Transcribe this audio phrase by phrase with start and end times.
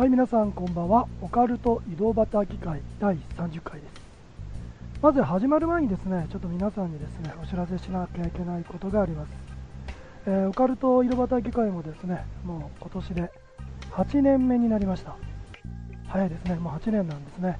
[0.00, 1.06] はい、皆さんこんばんは。
[1.20, 3.92] オカルト移動バタ機会第30回です。
[5.02, 9.32] まず始まる前にですね、ちょっと皆さんにですね、お知らせしなきゃいけないことがあります。
[10.24, 13.30] えーオカルト井戸端議会もですね、もう今年で
[13.90, 15.16] 8年目になりました。
[16.08, 17.58] 早いですね、もう8年なんですね。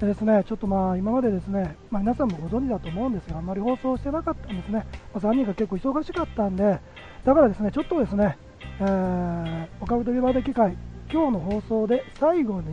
[0.00, 4.86] でですね、ちょっとまあ今までですね、まあ、皆さんもご存知だと思うんですが、あんまり放送してなかったんですね。
[5.12, 6.78] まあ、3人が結構忙しかったんで、
[7.24, 8.38] だからですね、ちょっとですね、
[8.78, 10.76] えー、オカルト井戸端議会、
[11.12, 12.72] 今日の放送で最後に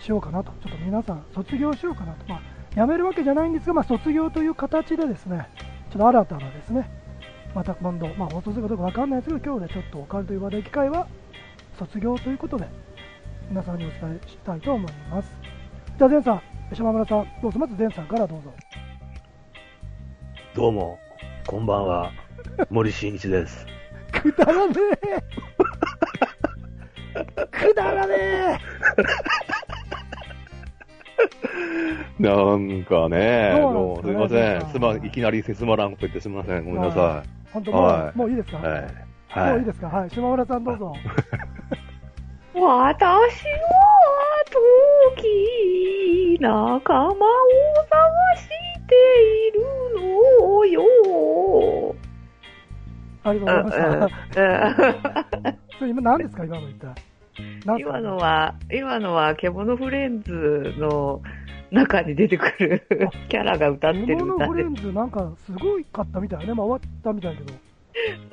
[0.00, 2.40] しようかなと、ちょっと皆さん卒業しようかなと、まあ、
[2.74, 5.48] 辞めるわけじゃないんですが、まあ、卒業という形でですね、
[5.90, 6.90] ちょっと新たなですね、
[7.54, 11.06] また今度、まあ、放送するかどうかわかんないですけど、今日でちょっとオカルト井戸端議会は
[11.78, 12.68] 卒業ということで、
[13.48, 15.30] 皆さんにお伝えしたいと思います。
[15.96, 16.42] じゃあ、前さん、
[16.74, 18.52] 島村さん、どうぞ、まず前さんからどうぞ。
[20.54, 20.98] どうも、
[21.46, 22.10] こんばんは、
[22.68, 23.64] 森進一です。
[24.10, 24.74] くだらね
[25.06, 26.27] え
[27.50, 28.58] くだらね
[32.18, 34.66] なんかね、そうもうすいません。
[34.72, 36.64] すま、いきなりせつまらんこと言ってすみません。
[36.64, 38.62] ごめんなさえ本当もう、はいもういいですか、い。
[38.62, 38.82] はい。
[38.82, 38.88] も
[39.28, 39.86] はいういいですか？
[39.88, 40.92] はい、島村さんどうぞ。
[42.54, 43.24] 私は
[44.50, 48.48] 時仲間を探し
[48.88, 48.94] て
[49.48, 49.60] いる
[50.00, 50.82] のよ。
[53.28, 55.50] ありがとうございました。
[55.50, 56.94] うそれ 今何ですか今の一体？
[57.64, 57.98] 何んすか？
[57.98, 61.22] 今のは、今のは、獣フレンズの
[61.70, 62.82] 中に出てくる
[63.28, 66.54] キャラが歌ってる獣フレンズなんかすごいかったみたいね。
[66.54, 67.58] まあ終わったみたいだけど。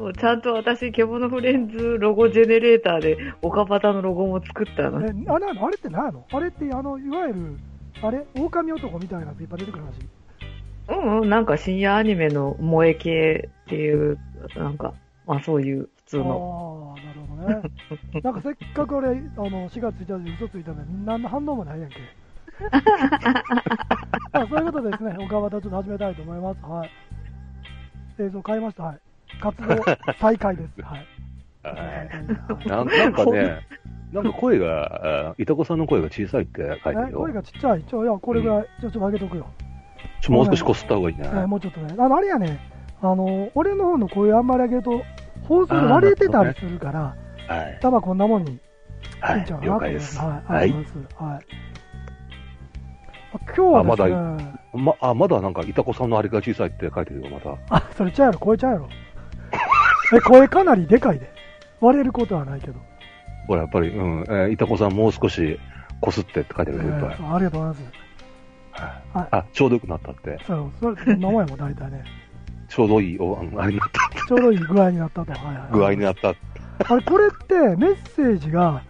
[0.03, 5.01] もうちゃんと私、獣フレンズロゴジェネレーターで、岡端のロゴも作ったの。
[5.01, 6.25] え、あれあれって何やの？
[6.31, 7.57] あれってあの、いわゆる、
[8.01, 8.25] あれ？
[8.35, 9.99] 狼男みたいなやついっぱい出てくる話？
[10.87, 14.19] うんうん、なんか深夜アニメの萌え系っていう、
[14.55, 14.93] なんか、
[15.25, 16.95] まあそういう普通の。
[16.97, 17.61] ああ、なるほどね。
[18.23, 21.95] なんかせっかく俺、あの、4月1日で嘘ついたのに、何の反応もないやんけ。
[24.31, 26.61] あそういうことでですね、岡端ちょっと始めたいと思います。
[26.63, 26.89] はい。
[28.19, 28.83] 映像変えました。
[28.83, 28.99] はい。
[29.41, 29.75] 活動
[30.19, 30.71] 再開です。
[30.81, 31.05] はい。
[31.63, 32.03] は
[32.63, 33.59] いなんなんかね、
[34.13, 37.07] なんか声が、あいたこさんの声が小さいって書いてるよ。
[37.09, 37.11] え？
[37.13, 37.83] 声がちっちゃい？
[37.83, 39.47] ちょ、いや、これぐらい、ちょ、ちょっと上げとくよ。
[40.21, 41.23] ちょもう少しこすった方がいいね。
[41.25, 41.95] えーもうちょっとね。
[41.97, 42.59] あの、あれやね、
[43.11, 45.03] あの、俺の方の声あんまり上げると、
[45.47, 47.15] 放送で割れてたりするから、
[47.47, 47.79] はい。
[47.81, 48.59] 多分こんなもんに
[49.19, 49.45] はい。
[49.61, 50.17] 了解です。
[50.17, 50.51] はい。
[50.51, 50.71] はい。
[50.71, 50.83] はい。
[53.33, 57.57] あ今日はですね、ま、あ、まだなんかいたこさんのあれが小さいって書いてるよ、また。
[57.69, 58.87] あ、それちゃうやろ、声ちゃうやろ。
[60.17, 61.29] え、声かなりでかいで。
[61.81, 62.79] 割れることはないけど。
[63.47, 65.59] ほら、やっぱり、うん、えーいたこさんもう少し
[66.01, 68.05] こすってって書いてえるよ、いっぱいありがとうございます。
[68.71, 70.37] はいはいあ、ちょうどよくなったって。
[70.45, 72.03] そう、それ、こんなも大体ね。
[72.75, 74.27] ちょうどいい、おあれになった。
[74.27, 75.31] ちょうどいい具合になったと。
[75.31, 75.71] はいはい。
[75.71, 76.29] 具合になった。
[76.29, 78.83] あれ、これってメッセージが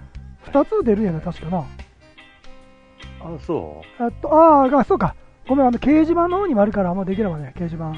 [0.45, 1.59] 2つ出るんやね、確かな。
[1.59, 5.15] あ、そえっと、あーあ、そうか。
[5.47, 7.95] ごめん、あの、掲示板の方にもあるから、もうできればね、掲示板の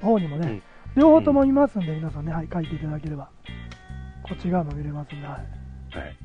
[0.00, 0.62] 方にもね、うん
[0.94, 3.28] 両方とも見ますんで、皆さんね、はい、書いていただければ、
[4.22, 5.46] こっち側も見れますんで、はい。
[5.94, 5.98] う。
[5.98, 6.16] はい。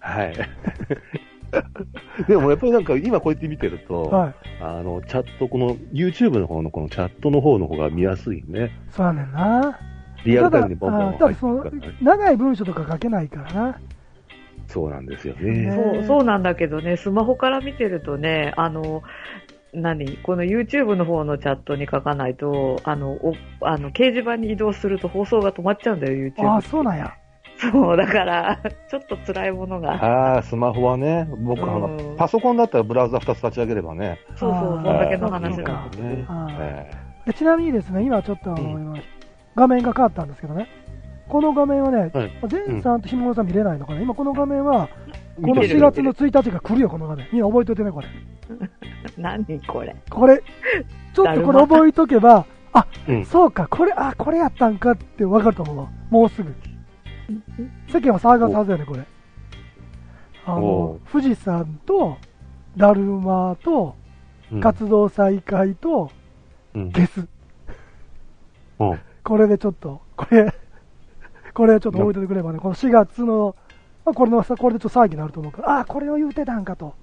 [0.00, 0.26] はい。
[0.26, 0.48] はい。
[2.28, 4.34] でもやっぱりなんか今こうやって見てると、はい。
[4.60, 8.70] あの、チャット、この YouTube の方のこのチャットの方の方が見やすいね。
[8.90, 9.78] そうやねんな。
[10.24, 13.80] リアルタイムにボンボン入ってくるからね長い文章とか書けないからな。
[14.68, 15.72] そうなんですよねね。
[15.72, 19.02] そう、そうなんだけどね、スマホから見てるとね、あの、
[19.74, 20.16] 何？
[20.18, 26.46] この YouTube の方のチャットに書かないと、あの、おあの掲示板に移動すると放送が止まっちゃうんだよ、YouTube。
[26.46, 27.14] ああ、そうなんや。
[27.70, 28.58] そう、だから、
[28.88, 29.92] ちょっと辛いものが。
[29.92, 34.18] ああ、スマホはね、僕、あのうん、パソコンだったらブラウザ2つ立ち上げればね。
[34.34, 36.90] そうそう、そんだけの話そうかなんですね
[37.36, 38.94] ちなみにですね、今ちょっとあの、うん今
[39.54, 40.66] 画面が変わったんですけどね、
[41.28, 44.88] この画面はね、はい前さんとひもさん見れないのかな、今この画面は、
[45.38, 47.26] えこの4見てる月の1日が来るよ、この画面。
[47.32, 48.08] みんな覚えといてね、これ。
[49.18, 49.94] 何これ。
[50.10, 50.42] これ、
[51.14, 55.88] ちょっとこれ覚えとけば、あ、うんそうか、これ、あ、これやったんかってわかると思うわ。
[56.10, 56.54] もうすぐ。
[57.88, 59.06] 世間は騒がすはずやね、これ。
[60.44, 62.16] あおの、富士山と、
[62.76, 63.94] だるまと、
[64.50, 64.60] うん。
[64.60, 66.10] 活動再開と、
[66.74, 66.90] うん。
[66.90, 67.26] ゲス。
[68.78, 68.84] う。
[68.84, 70.52] んこれでちょっと、これ、
[71.54, 73.54] これちょっと覚えててくればね、この4月の、
[74.04, 76.94] まあ、これのさ、これでちょっと騒ぎになると思うから、ああ、これを言うてたんかと、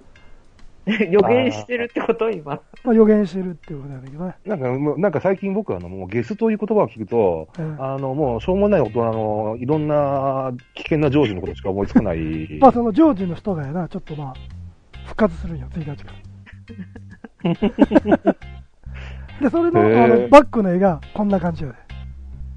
[1.10, 2.60] 予言してるってこと今。
[2.84, 4.34] まあ、予言してるっていうことなんだけどね。
[4.46, 12.18] なんかもう、なんか最近僕はあの、もうゲスという言葉を聞くと、ええあの、もうしょうもない大人の、いろんな危険な常時のことしか思いつかない。
[12.60, 14.34] まあ、そのジョージの人がやな、ちょっとまあ、
[15.04, 16.20] 復活するんよ、1日から。
[19.40, 21.76] で、それの,、あのバックの絵がこんな感じよね。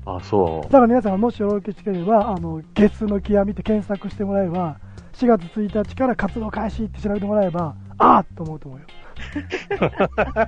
[0.05, 4.77] あ、そだから皆さんがもしよろしければ、あの、ゲスの極みって検索してもらえば、
[5.13, 8.85] 4月1日から活動開始って調べてもらえば、あーと思うと思うよ。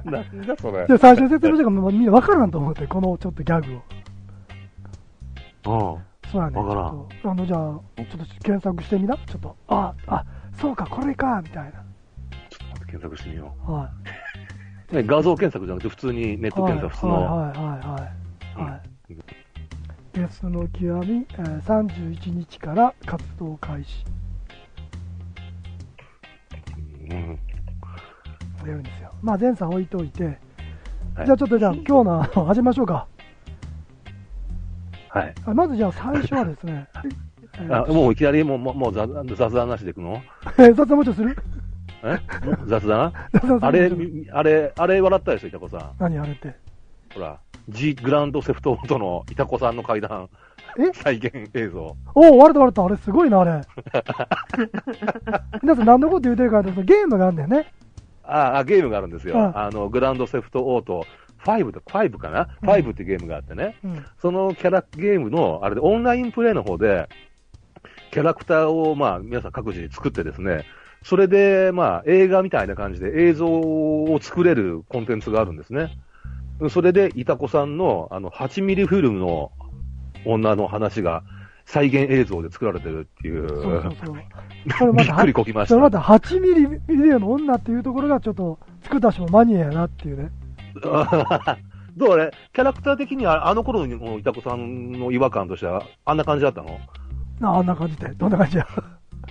[0.12, 0.88] なんだそれ。
[0.88, 3.82] で、最初に説明したからみんな分からんと思って、このちょっとギャグ
[5.68, 5.96] を。
[5.96, 6.30] うん。
[6.32, 6.58] そうやね。
[6.58, 7.78] わからんちょっとあの、じゃあ、ちょっ
[8.08, 9.16] と検索してみな。
[9.18, 11.74] ちょっと、あ、あ、そうか、これか、みたい
[12.86, 13.74] 検索してみよな。
[13.74, 14.94] はい。
[14.94, 14.96] う。
[14.96, 17.14] ね、画像検索じゃなくて普通にネット検索、普通の。
[17.14, 17.76] はいはいは
[18.56, 18.72] いはい。
[18.72, 18.82] はい。
[20.14, 24.06] ゲスの極み、えー、31日から活動開始。
[27.10, 27.40] うん。
[28.68, 29.12] やるんですよ。
[29.22, 33.08] まあ、前さん置いといて、はいじゃあちょっとじゃあ今日のあの始めましょうか。
[35.10, 35.34] はい。
[35.46, 36.88] あまずじゃあ最初はですね、
[37.58, 40.22] え ーあ、もういきなりもう、もう雑雑談なしでいくの？
[40.58, 41.38] えー雑談もうちょいする？
[42.04, 42.18] え？
[42.68, 43.14] 雑談？
[43.62, 43.90] あれ
[44.34, 45.92] あれ、あれ笑ったでしょ、いたこさん。
[46.00, 46.54] 何あれって？
[47.14, 50.30] ほら、G グランドセフトオートのいたこさんの階段、
[50.78, 50.94] え？
[50.94, 51.96] 再現映像。
[52.14, 52.86] おお、割れた割れた。
[52.86, 53.62] あれすごいな、あれ。
[55.64, 57.72] 皆さん何のこと言うてるかというと、ゲームがあるんだよね。
[58.24, 59.36] ああ、ゲームがあるんですよ。
[59.36, 61.06] うんあの、グランドセフトオート
[61.44, 63.78] 5と、5かな、うん ?5 ってゲームがあってね。
[63.84, 64.06] うん。
[64.20, 67.08] そのキャラゲームの、あれでオンラインプレイの方で、
[68.12, 70.66] キャラクターをまあ皆さん各自に作ってですね、
[71.04, 75.98] それでまあ映画みたいな感じで映像を作れるコンテンツがあるんですね。
[76.70, 79.52] それで、いたこさんのあの8ミリフィルムの
[80.26, 81.24] 女の話が
[81.66, 84.16] 再現映像で作られてるっていう、そうそうそう。
[84.78, 85.76] それまびったくりこきました。
[85.76, 90.32] それまた8ミリビデオの女っていうところがちょっと作った人もマニアやなっていうね。
[90.82, 90.94] どう
[92.12, 92.32] あれ？
[92.54, 96.80] キャラクター的にはあの頃のいたこさんの違和感としてはあんな感じだったの？
[97.42, 98.10] ああんな感じで。
[98.10, 98.68] どんな感じや？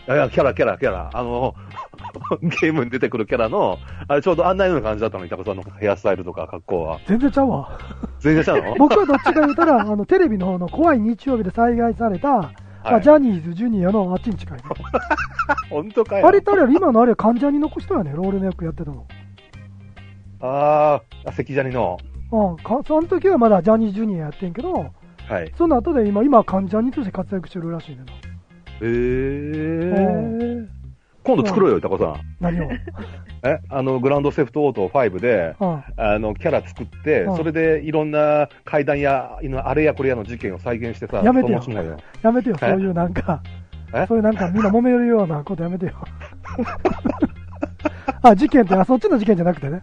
[0.07, 1.11] いやキャラ、キャラ、キャラ。
[1.13, 1.55] あの、
[2.43, 6.99] ゲームに出てくるキャラの、あれちょうどあんなような感じだったの、イタコさんのヘアスタイルとか格好は。
[7.07, 7.79] 全然ちゃうわ。
[8.19, 8.75] 全然したの？
[8.79, 12.51] 僕はどっちか言うたら、あの、テレビの方の怖い日曜日で災害された、ま
[12.85, 14.65] あ、はいジャニーズ、ジュニアのあっちに近いね。
[15.71, 16.27] 本当かよ。
[16.27, 19.07] あれ今のあれは関ジャニの人やね、ロールの役やってたの。
[20.41, 21.99] あーあ、関ジャニの。
[22.31, 24.91] うん、かその時はまだジャニーズジュニアやってんけど、
[25.29, 25.53] はい。
[25.57, 28.13] その後で今、今は関ジャニとして活躍してるらしいねんな。
[28.81, 30.63] へへー。
[30.63, 30.67] ー
[31.23, 32.21] 今度作ろうよ、イタコさん。
[32.39, 32.69] 何を？
[33.45, 41.63] えあの、グランドセフトオート5で、うんあの、キャラ作ってうん、それでいろんな階段や、あれやこれやの事件を再現してさ、やめてよ。
[42.23, 42.71] やめてよ、え？
[42.71, 43.43] そういうなんか
[43.95, 45.93] え、そういうなんかみんな揉めるようなことやめてよ。
[48.23, 49.83] あ、事件って、あ、そっちの事件じゃなくてね。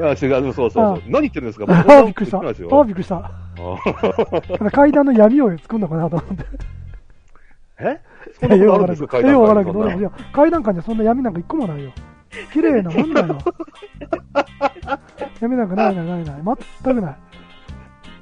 [0.00, 0.98] あ違う、そうそうそうあ。
[1.06, 1.64] 何言ってるんですか？
[1.68, 2.38] ああ、びっくりした。
[2.38, 2.42] あ
[2.84, 3.30] びっくりした。
[4.72, 6.44] 階段の闇を作るのかなと思って。
[7.78, 8.00] え？
[8.42, 9.08] いや、そんなあるんですか？
[9.08, 11.92] 階段んけど、俺もいや、階段階にはそんな闇なんか一個もないよ。
[12.52, 13.38] 綺麗なもんだよ。
[15.40, 16.42] 闇なんかないないないない。
[16.82, 17.16] 全くない。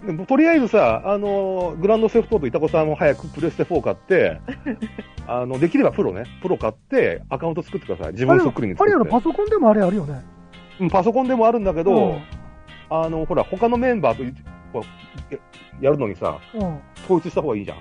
[0.07, 4.41] でもとりあえずさ、あのグランドセフトオート、いたこさんも早くプレステ4買って、
[5.29, 8.13] あのできればプロね、プロ買って、アカウント作ってください。
[8.13, 9.11] 自あれ分そっくりに作って。
[9.11, 10.23] パソコンでもあれあるよね。
[10.81, 12.23] うんパソコンでもあるんだけうどん、
[12.89, 14.33] あの、ほら、他のメンバー
[14.73, 14.83] と
[15.83, 16.79] やるのにさ、うん。
[17.05, 17.77] 統一した方がいいじゃん。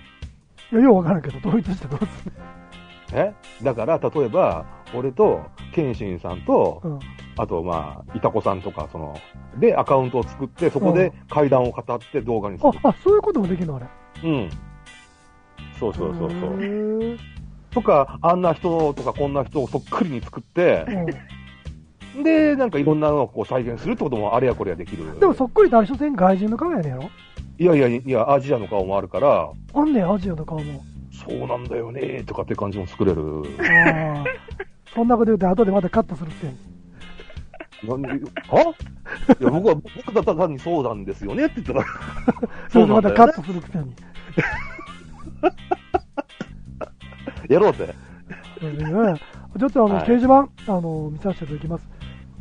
[0.72, 3.34] いや、ようわからんけど、統一してどうすんえ？
[3.64, 5.42] だから、例えば、俺と、
[5.74, 7.00] ケンシンさんと、のうん。
[7.38, 9.16] あと、まあ、いたこさんとか、その、
[9.58, 12.70] で、アカウントを作って、そこで階段を語って動画にする。
[12.84, 13.88] あ、あ、そういうこともできるのあれ。
[14.24, 14.50] うん。
[15.80, 16.60] そうそうそうそう。
[17.72, 20.86] とか、あんな人とかこんな人をそっくりに作って、
[22.16, 22.24] うん。
[22.24, 25.20] で、なんかいろんなのをこう再現するってこともあれやこれやできる。
[25.20, 27.10] でもそっくりってあれ、所詮外人の顔やねんやろ？
[27.60, 30.82] いやいやいや、アジアの顔もあるから、あんねん、アジアの顔も。
[31.12, 33.44] そうなんだよねとかって感じも作れる。
[33.60, 34.26] ああ。
[34.94, 36.58] そんなこと言うて、後でまたカットするくせに。
[37.84, 38.16] なんで、は？
[39.42, 41.86] いや、僕は、僕だったら単にそうなんですよねって言ったら、
[42.72, 43.94] それでまたカッねトするくせに。
[47.50, 47.94] やろうって。
[48.62, 49.18] うん
[49.58, 51.90] ちょっとあの、はい掲示板、あの、見させていただきます。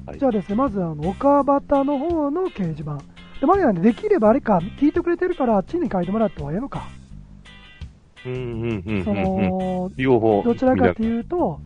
[0.06, 2.98] はいじゃあですね、まず、あの、岡端の方の掲示板。
[3.40, 6.88] で、マリアね、できればあれか、聞いてくれてるから、あっちに書いてもらった方がええのか。
[8.26, 9.24] うんうんうんそうんうん。
[9.24, 10.42] の、両方。
[10.44, 11.60] どちらかというと、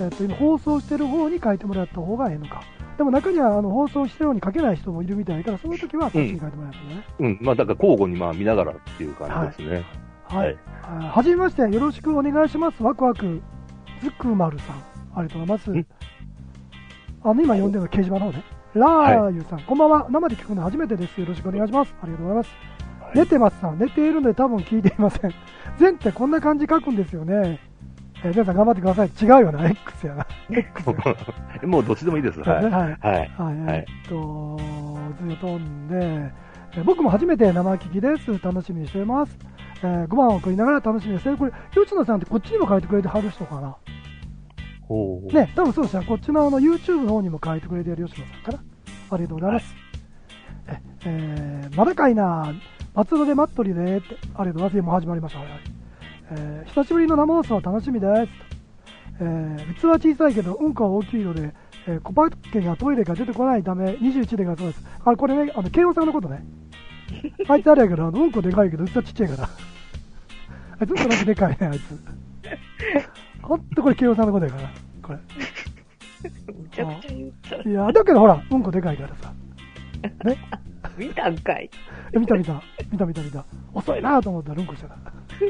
[0.00, 2.62] えっと、今放送してる方に書いてもらった方がええのか。
[2.96, 7.04] でも中にはあの放送してる方に書けない人もいるみたいだから、その時はこっちに書いてもらったね。
[7.20, 9.84] うん、まあ、だから交互にまあ見ながらっていう感じですね。
[10.24, 10.46] はい。
[10.46, 12.82] はいあはじめまして、よろしくお願いします。
[12.82, 13.40] ワクワク、
[14.02, 14.76] ずくまるさん。
[15.14, 15.86] ありがとうございますん。
[17.22, 18.44] あの、今読んでるの掲示板の方ね。
[18.74, 20.06] ラーユさん、こんばんは。
[20.10, 21.20] 生で聞くの初めてです。
[21.20, 21.94] よろしくお願いします。
[22.02, 22.50] ありがとうございます。
[23.02, 25.34] はい寝てますさん、寝ているので多分聞いていません。
[25.78, 27.60] 前ってこんな感じ書くんですよね。
[28.24, 29.08] えー皆さん頑張ってください。
[29.20, 30.26] 違うよな、X やな。
[30.48, 30.96] X や
[31.62, 31.68] な。
[31.68, 32.40] もうどっちでもいいです。
[32.40, 32.64] はい。
[32.64, 32.72] はい。
[32.72, 32.96] はい。
[32.96, 34.58] はい、はいえっと、
[35.20, 38.42] ずっと飛んで、えー僕も初めて生聞きです。
[38.42, 39.36] 楽しみにしています。
[39.82, 41.36] えーご飯を食いながら楽しみにしてる。
[41.36, 43.76] これ、吉野さんってこっちにも書いてくれてはる人かな？
[45.32, 48.58] ね、多分そうですね、こっちのあの YouTube の方にも書いてくれている吉野さんかな。
[49.10, 49.74] ありがとうございます。
[50.68, 52.54] え、えー、まだかいな、
[52.94, 54.76] 松戸で待っとりねって、ありがとうございます。
[54.82, 55.38] もう始まりました。
[55.40, 55.60] はいはい
[56.30, 58.52] えー久しぶりの生放送は楽しみです。
[59.20, 61.54] えー、器は小さいけど、うんこは大きいので、
[61.86, 64.86] えー、小パッケがトイレが出てこないため、21でがそうです。
[65.04, 66.44] あ、これね、あの、慶応さんのことね。
[67.48, 69.48] あいつあれやけど、あのうんこでかいけど、器ちっちゃいから。
[70.80, 71.98] あいつうんこだけでかいね、あいつ。
[73.42, 74.70] ほんとこれ慶応さんのことやから、
[75.02, 75.18] これ。
[76.22, 77.68] めちゃくちゃ言った。
[77.68, 79.32] いや、だけどほら、うんこでかいからさ。
[80.24, 80.36] ね？
[80.96, 81.70] 見たんかい。
[82.12, 82.60] え見た見た。
[82.90, 83.44] 見た見た見た。
[83.72, 85.12] 遅いなと思ったらうんこしたから。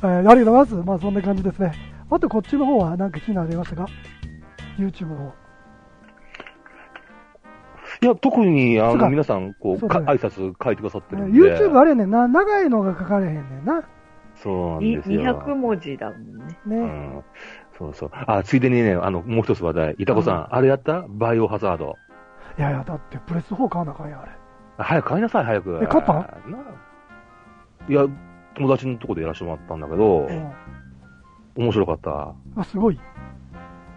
[0.00, 0.86] えーありがとうございます。
[0.86, 1.72] まあそんな感じですね。
[2.10, 3.86] あとこっちの方はなんか気になりましたか
[4.78, 5.34] ?YouTube の方。
[8.00, 11.38] いや、特に、あの、皆さん、こう、そうだか挨拶書いてくださってえーるんで。
[11.40, 12.28] YouTube あれやねんな。
[12.28, 13.82] 長いのが書かれへんねんな。
[14.36, 15.22] そうなんにですよ。
[15.22, 16.44] 200文字だもんね。
[16.66, 16.76] ね。
[16.76, 17.22] うん。
[17.78, 18.10] そうそう。
[18.12, 19.94] あ、ついでにね、あの、もう一つ話題。
[19.98, 21.04] いたこさん、うんあれやった？
[21.08, 21.96] バイオハザード。
[22.58, 24.32] いやいや、だってプレス4買わなあかんやん、あれ。
[24.78, 25.80] あ早く買いなさい、早く。
[25.82, 26.26] え買ったのな
[27.88, 28.06] いや、
[28.54, 30.52] 友達のとこでやらせてもらったんだけど、うん。
[31.56, 32.34] 面白かった。
[32.56, 33.00] あ、すごい。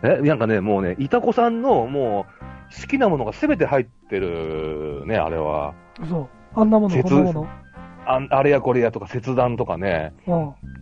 [0.04, 5.74] え、なんかね、もうね、いたこさんの、もう、好きなものが全て入ってるね、あれは。
[6.10, 6.28] そう。
[6.60, 7.48] あんなもの、切こんなも
[8.06, 10.14] ああれやこれやとか切断とかね。
[10.28, 10.56] の。
[10.64, 10.82] うん。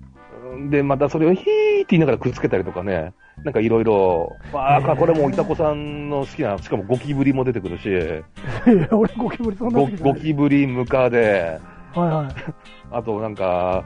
[0.69, 1.45] で、またそれをヒーっ
[1.81, 3.13] て言いながらくっつけたりとかね。
[3.43, 11.59] なんかいろいろ、ああ、これもいたこさんの好きな、しかもゴキブリも出てくるし、いや、俺ゴキブリそんなゴゴキブリムカで、
[11.93, 12.27] はいはい。
[12.91, 13.83] あとなんか、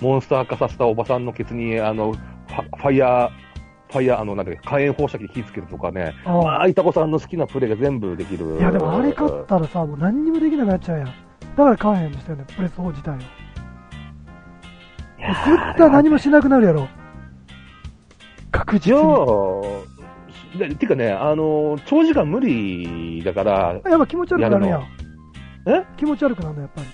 [0.00, 3.30] モンスター化させたおばさんのケツに、あの、ファイヤー、
[3.90, 6.14] ファイヤー、あの、なんだっけ、火炎放射器火つけるとかね。
[6.24, 8.58] あまあ、いたこさんの好きなプレイが全部できる。
[8.58, 11.06] いや、でもあれ買ったらさ、もう何にもできなくなっちゃうやん。
[11.06, 11.12] だ
[11.64, 13.43] から買わへんにしたよね、プレス4自体を。
[15.46, 16.88] 絶対何もしなくなるやろ。
[18.50, 19.00] 確実に。
[19.00, 24.82] あ、でてかね、あの、長時間無理だから、やっぱ気持ち悪くなるやん。
[25.66, 25.84] え？
[25.96, 26.86] 気持ち悪くなるの、やっぱり。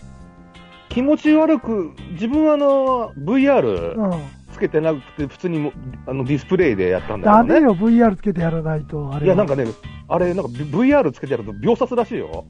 [0.88, 4.12] 気持ち悪く、自分はあの、VR うん。
[4.52, 5.72] つけてなくて、普通にも
[6.06, 7.54] あのディスプレイでやったんだけどね。
[7.54, 9.24] ダメよ、VR つけてやらないと、あれは。
[9.26, 9.64] いや、なんかね、
[10.08, 12.44] あれ、なんか VR つけてやると秒殺らしいよ。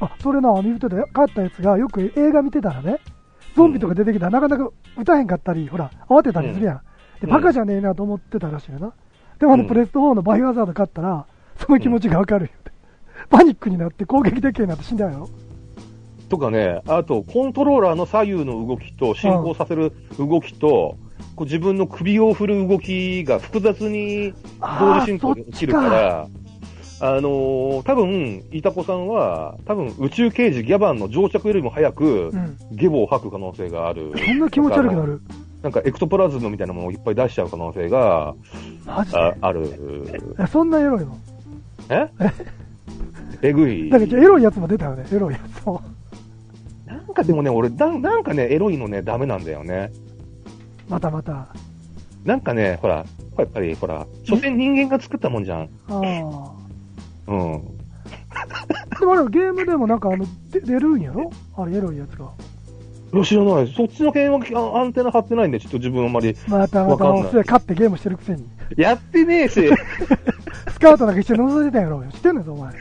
[0.00, 2.98] あ、それな、あの言うてたよ、買ったやつが、よく映画見てたらね、
[3.54, 6.76] ゾンビとか出てきたらなかなか撃たへんかったり、ほら、慌てたりするやん。
[6.76, 6.82] で、
[7.24, 8.92] うんバカじゃねえなと思ってたらしいよな。
[9.38, 11.26] でもあのうんプレスト4のバイオハザード買ったら、
[11.58, 12.72] その気持ちがわかるよって。
[13.30, 15.28] パニックになって攻撃できへんなって死んだよ。
[16.28, 20.96] とかね、あと、コントローラーの左右の動きと、進行させる動きと、
[21.36, 26.28] こう自分の首を振る動きが複雑に同時進行で起きるから、
[27.06, 32.56] あのー多分、イタコさんは、多分、宇宙刑事ギャバンの乗着よりも早くう、ん。
[32.72, 34.10] ゲボを吐く可能性がある。
[34.16, 35.20] そんな気持ち悪くなる。
[35.60, 38.34] なんかエクトプラズムみたいなものをいっぱい出しちゃう可能性が
[38.86, 39.18] マジで？
[39.18, 40.34] あある。
[40.38, 41.18] えそんなエロいの？
[41.90, 42.08] え？
[43.42, 43.52] え？
[43.52, 43.88] ぐい。
[43.88, 45.82] エロいやつも出たよね、エロいやつも。
[46.86, 49.90] なんかでもね、俺だ、なんかね、エロいのね、ダメなんだよね。
[50.88, 51.48] またまた。
[52.24, 53.04] なんかね、ほら、
[53.36, 55.68] やっぱり、ほら、所詮人間が作ったもんじゃん。
[55.88, 56.63] ああ。
[57.26, 57.78] うん。
[59.00, 61.30] でもあれゲームでもなんかあの、で出るんやろ？
[61.56, 62.30] あれエロいやつが。
[63.12, 63.72] いや、知らない。
[63.72, 66.36] そっちの辺はあアンテナ張ってないんで、ちょっと自分あんまり。
[66.48, 68.48] またまた、わかんないおすや勝ってゲームしてるくせに。
[68.76, 69.70] やってねえし。
[70.72, 72.74] スカートなんか一緒に覗いてたんやろ知ってんのよ、お前。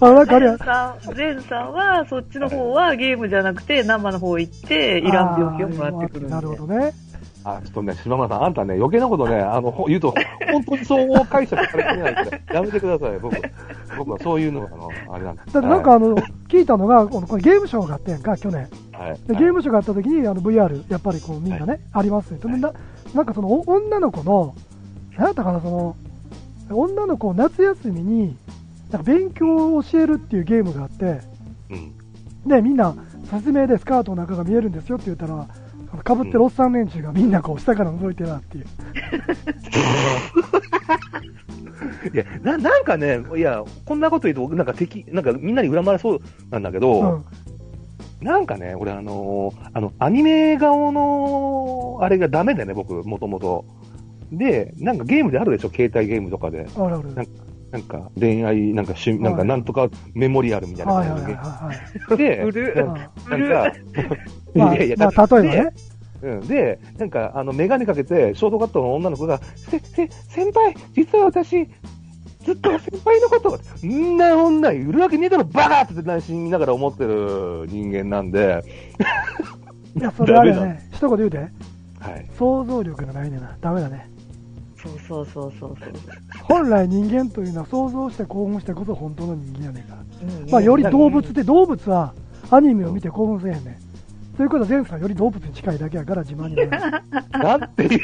[0.00, 0.66] あ、なんかあれやゼン。
[0.66, 6.30] さん、ゼンさんは、そっちの方はゲームじゃなくて、生の方行って、いらん病気をもらってくるんで。
[6.30, 6.92] なるほどね。
[7.44, 10.14] あ、ちょっとね、島村さん、あんたね、余計なことね、あの、ほ言うと、
[10.50, 13.18] 本当にそう解釈されてないから、やめてください。
[13.18, 13.36] 僕、
[13.98, 15.52] 僕はそういうのが、あの、あれなんです。
[15.52, 16.16] だってなんかあの、
[16.48, 18.68] 聞いたのが、このゲームショーがあったやんか、去年。
[18.92, 19.20] はい、はい。
[19.26, 22.38] でゲームショーがあった時に、あの VR、やっぱりこうみんなね、ありますね。
[22.38, 22.72] でな
[23.14, 24.54] なんかそのお女の子の、
[25.16, 25.96] なんやったかな、その、
[26.70, 28.36] 女の子を夏休みに、
[28.90, 31.20] なんか勉強を教えるっていうゲームがあって、
[31.70, 31.92] うん。
[32.48, 32.94] で、みんな、
[33.30, 35.46] 説明でスカートの中が見えるんですよって言ったら、
[36.02, 38.64] かぶってるおっさん連中がみんなこう下から覗いてなっていう。
[42.12, 46.20] いや、な、なんかね、いや、こんなこと言うと、なんか敵、なんかみんなに恨まれそう
[46.50, 47.22] なんだけど、
[48.20, 48.26] うん。
[48.26, 53.64] なんかね、俺あのーあの、アニメ顔の、あれがダメでね、僕、もともと。
[54.32, 56.66] で、なんかゲームであるでしょ、携帯ゲームとかで。
[56.76, 57.14] あるある。
[57.14, 57.26] なん
[57.74, 62.40] なんか恋愛、なんかしゅ、なんかなんとかメモリアルみたいなはいはい感じはいで。
[62.40, 62.52] はい。
[62.52, 62.74] で、
[63.28, 63.72] なんか、
[64.54, 65.72] まあ いやいや、まあ、例えばね。
[66.22, 71.68] うん、で、なんか、あの、メガネかけて、ショートカットの女の子が、せ、せ、先輩、実は私、
[72.44, 78.62] ずっと先輩のこと、んな女いるわけねえだろ、バカって内心見ながら思ってる人間なんで、
[79.98, 81.38] いや、それあれね、 一言言うて。
[81.38, 81.44] は
[82.10, 82.30] い。
[82.38, 83.56] 想像力がないねんな。
[83.60, 84.13] ダメだね。
[84.84, 85.92] そうそうそうそうそう。
[86.42, 90.00] 本来人間というのは想像して興奮してこそ本当の人間やねんから。
[90.00, 92.12] うんまあ、より動物で、動物は
[92.50, 94.36] アニメを見て興奮せえへんねん。
[94.36, 96.70] ということは、ゼンさんより動物に近いだけやから自慢になる。
[97.32, 98.00] なんていう、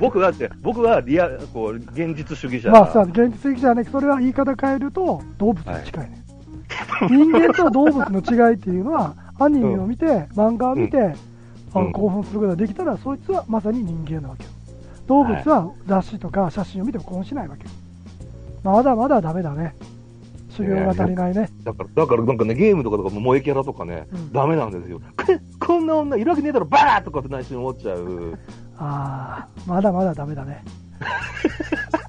[0.00, 2.70] 僕はって、僕はリア、こう、現実主義者。
[2.70, 6.22] まあさ、現実的じゃねそれは言い方変えると動物に近いね、
[7.08, 11.14] 人間と動物の違いっていうのは、アニメを見て、漫画を見て、
[11.72, 14.50] あのうん興奮することができたら、そいつはまさに人間なわけよ。
[15.10, 17.70] 動物は雑誌とか写真を見ても興奮しないわけよ。
[18.62, 19.74] まだまだダメだね。
[20.50, 21.50] 修行が足りないね。
[21.64, 25.00] だから、だからなんかね、ゲームとかとかも萌えキャラとかね、うんダメなんですよ。
[25.16, 28.38] くこんな女いるわけねえだろ、バーとかって内心思っちゃう。
[28.78, 30.62] ああ、まだまだダメだね。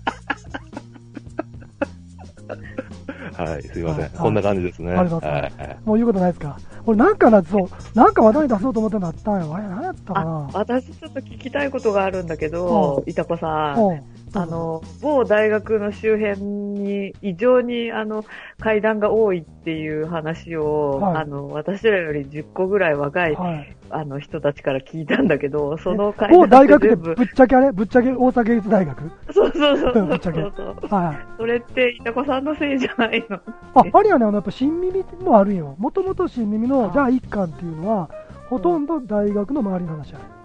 [3.44, 4.04] はい、すいません。
[4.04, 4.92] はいこんな感じですね。
[4.94, 6.58] ありがとうございはいますもう言うことないですか？
[6.86, 9.56] 俺なんかな、そう、なんか話題に出そうと思ってなったんよ。
[9.56, 10.50] あれ、何やったかあな。
[10.54, 14.04] 私ちょっと聞きたいことがあるんだけど、いたこさん。
[14.34, 18.26] うんあ、の、某大学の周辺に異常にあの
[18.60, 23.76] 階段が多いっていう話を、はいあの、私らより10個ぐらい若い、はい。
[23.94, 27.74] あの人たちから聞いたんだけど、その階某大学ってぶっちゃけあれ？
[27.74, 29.12] ぶっちゃけ大阪芸術大学？
[29.34, 30.40] そうそうそうそうぶっちゃけ。
[30.40, 31.38] はい。
[31.38, 33.36] それって、いたこさんのせいじゃないの？
[33.76, 35.76] あ、あれやね、あの、やっぱ新耳もあるんよ。
[35.78, 38.10] もともと新耳のあ第一巻っていうのは、
[38.50, 40.41] ほとんど大学の周りの話やね。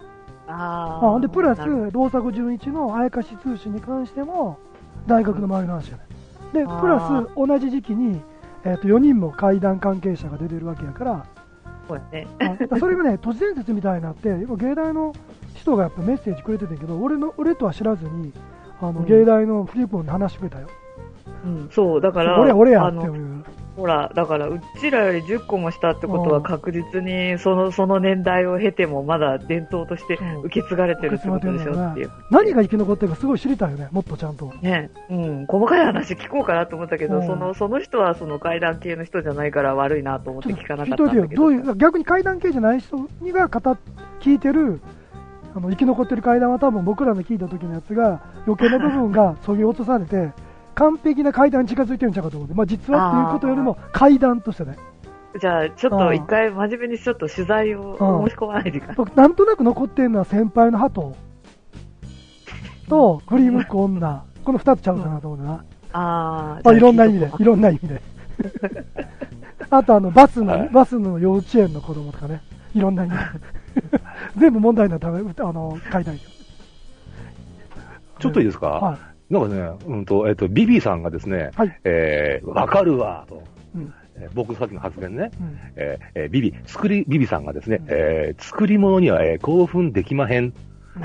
[0.48, 4.58] ああで、プラス、なる大迫純一のあやかし通信に関しても、
[5.06, 6.02] 大学の周りの話やね。
[6.52, 8.20] で、あープラス、同じ時期に、
[8.64, 11.26] えっ、と、4人も怪談関係者が出てるわけやから、
[11.88, 12.26] そうやね。
[12.78, 15.14] それがね、都市伝説みたいになって、やっぱ芸大の
[15.54, 18.32] 人がやっぱメッセージくれててんけど、俺の、俺とは知らずに、
[18.80, 20.68] あの、うん芸大のフリップに話してくれたよ。
[21.44, 23.44] うん、そう、だから、俺、俺やっていう。
[23.76, 26.30] ほら、だから、うちらより10個もしたってことうん。
[26.30, 30.40] は確実に、その、その年代を経ても、まだ伝統としてうん。
[30.44, 32.10] 受け継がれてるってことでしょっていう。
[32.30, 34.52] 何が生き残ってるかすごい知りたいよね、もっとちゃんと。
[34.62, 37.26] ね、うん、細かい話聞こうかなと思ったけど、うん。
[37.26, 41.42] その、その人はその階段系の人じゃないから悪いなと思って聞かなかったんだけど。
[41.42, 43.78] どういう、逆に階段系じゃない人にが語っ
[44.20, 44.80] 聞いてる、
[45.54, 50.32] あの生き残ってる階段は多分僕らの聞いた時のやつが、余計な部分がそぎ落とされて、
[50.76, 54.76] 完璧な階段に近づいてるんちゃうかと思って、まあ、実はっていうことよりも階段としてね、
[55.40, 58.96] じゃあ、ちょっと一回真面目にちょっと取材をうん申し込まないといけない。
[58.96, 61.16] 僕なんとなく残ってるのは先輩の鳩
[62.88, 65.64] と振り向く女、この2つちゃうかなと思うな。
[65.92, 68.02] ああ、まあ、いろんな意味でいろんな意味で。
[69.70, 70.68] あとあの、バスの、はい。
[70.70, 72.42] バスの幼稚園の子供とかね、
[72.74, 74.00] いろんな意味で。
[74.38, 76.14] 全部問題になっため、あの、階段。
[76.14, 76.20] よ。
[78.18, 78.98] ちょっといいですか、は
[79.30, 83.42] なんかね、うんと、えっ、と、ビビさんがですね、はいえー、わかるわ、と。
[83.74, 83.78] い。
[83.78, 83.94] うん。
[84.18, 85.58] えー僕さっきの発言ね、うん。
[85.76, 90.52] えーえービビ、作り、ビビさんがですね、えー作り物には、えー興奮できまへん。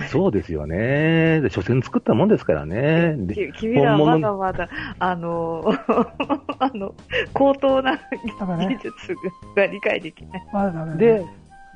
[0.10, 1.42] そうですよね。
[1.42, 3.16] で、所詮作ったもんですからね。
[3.18, 5.66] でき君らはまだまだ、あの、
[6.60, 6.94] あの、
[7.34, 8.00] 高等な
[8.40, 8.90] 技術
[9.56, 10.96] が理解できない。
[10.96, 11.26] ねで、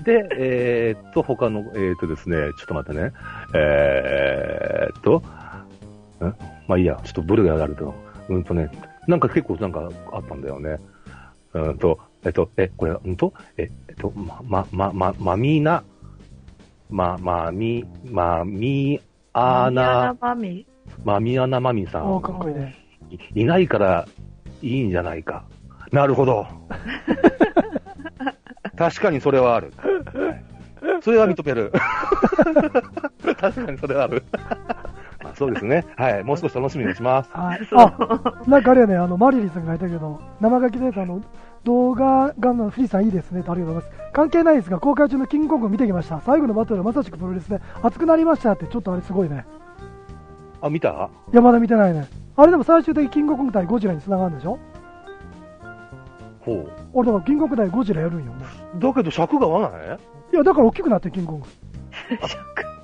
[0.03, 3.11] で、えーっと、他の、えーっとですね、ちょっと待ってね。
[3.53, 5.21] えーっと、
[6.21, 6.35] ん？
[6.67, 7.93] まあいいや、ちょっとブレが上がると。
[8.29, 8.69] うんとね、
[9.07, 10.77] なんか結構なんかあったんだよね。
[11.53, 15.83] うんと、えっと、え、これ、うんと、え、えっと、ま、ま、ま、ま、まみな、
[16.89, 18.99] ま、まみ、まみ
[19.33, 20.65] あな、マミ
[21.03, 21.37] まみ？
[21.39, 22.75] あなまみさんかっこいいね。
[23.35, 24.07] い、いないから
[24.61, 25.45] いいんじゃないか。
[25.91, 26.47] なるほど。
[28.77, 29.71] 確かにそれはある。
[31.01, 31.71] それは認める。
[33.39, 34.23] 確かにそれはある。
[35.35, 35.85] まあそうですね。
[35.97, 36.23] はい。
[36.23, 37.29] もう少し楽しみにします。
[37.35, 37.67] はい。
[37.73, 41.21] あ、なんかあれやね、あの、マリリンさんが書いたけど、生書きで、あの、
[41.63, 44.03] 動画がのフリーさんいいですねとありがとうございます。
[44.13, 46.21] 関係ないですが、公開中のキングコングを見てきました。
[46.21, 49.45] 最後のバトルはまさしくプロレスで熱くなりましたって、ちょっとあれすごいね。
[50.61, 51.09] あ、見た？
[51.33, 52.07] いや、まだ見てないね。
[52.37, 54.57] あれでも最終的にキングコング対ゴジラに繋がるんでしょ？
[56.41, 56.71] ほう。
[56.93, 58.45] 俺だからキングコング対ゴジラやるんよ、も
[58.77, 59.99] うだけど尺が合わない？
[60.33, 61.47] いや、だから大きくなってるキングコング。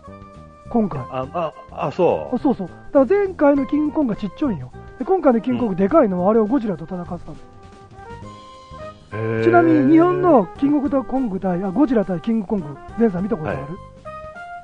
[0.72, 1.02] 今回。
[1.02, 1.54] あ、あ、
[1.88, 2.68] あ、そあそうそう。
[2.68, 2.74] だ
[3.06, 4.72] から前回のキングコングがちっちゃいんよ。
[4.98, 7.16] で今回のキングコングでかいのはあれをゴジラと戦ってた
[9.18, 13.68] んちなみに日本のキングコング対、あ、ゴジラ対キングコング、前さん見たことある、はい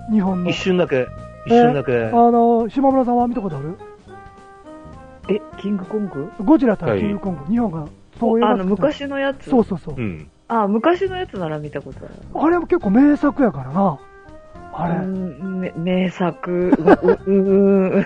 [0.09, 0.49] 日本の。
[0.49, 1.05] 一瞬だけ、
[1.47, 2.05] 一瞬だけ。
[2.05, 3.77] あの、島村さんは見たことある？
[5.27, 6.31] え、キングコング？
[6.45, 9.49] ゴジラ対キングコング、日本がそういうあの、昔のやつ？
[9.49, 9.95] そうそうそう。
[9.97, 10.29] うん。
[10.47, 12.13] あ、昔のやつなら見たことある。
[12.33, 13.99] あれも結構名作やからな。
[14.79, 14.95] あれ。
[14.95, 16.51] うんめ名作。
[16.51, 18.05] う、う、う、う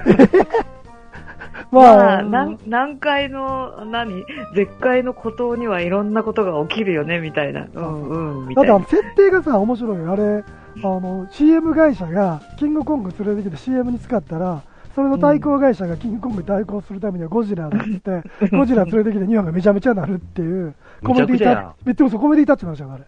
[1.71, 4.25] ままあ、何回の、何？
[4.55, 7.67] 絶海の孤島にはいろんなことが起きるよね、みたいな。
[7.73, 8.97] うん、うん、みたいなだって。
[8.97, 10.11] 設定がさ、面白いよ。
[10.11, 10.43] あれ、
[10.83, 14.63] あの CM 会社がキングコング連れてきて CM に使ったら、
[14.95, 23.03] それの対抗会社がキングコングに対抗するためにはゴジラだって、ゴジラ連れてきて日本がめちゃめちゃなるっていう、コメディむちゃくちゃやタッチ、めっちゃコメディタッチなんですよ、あれ。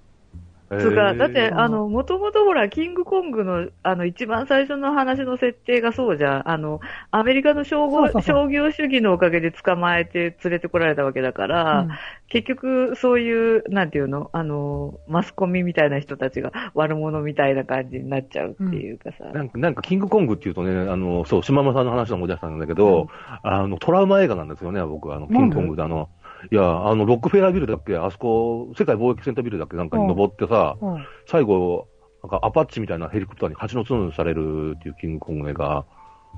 [0.81, 6.49] そうか、だって、ーあの、もともとほら、キングコングの、あの、一番最初の話の設定がそうじゃん。
[6.49, 6.79] あの、
[7.11, 8.21] アメリカの商そうそうそう。
[8.21, 11.89] 商業主義のおかげで捕まえて連れてこられたわけだから、うん。
[12.27, 14.29] 結局、そういう、なんていうの？
[14.33, 19.25] あの、マスコミみたいな人たちが悪者みたいな感じになっちゃうっていうかさ。
[19.25, 23.07] なんか、なんかキングコングっていうとね、あの、そう、島村さんの話を思い出したんだけど、
[23.43, 26.09] あの、トラウマ映画なんですよね、僕、あの、キングコングであの、
[26.51, 27.95] いや、あの、ロックフェラービルだっけ？
[27.97, 29.77] あそこ、世界貿易センタービルだっけ？
[29.77, 31.05] なんかに登ってさ、うん。
[31.25, 31.87] 最後、
[32.23, 35.85] なんかアパッチみたいなヘリコプターに蜂の角にされるっていうキングコング映画。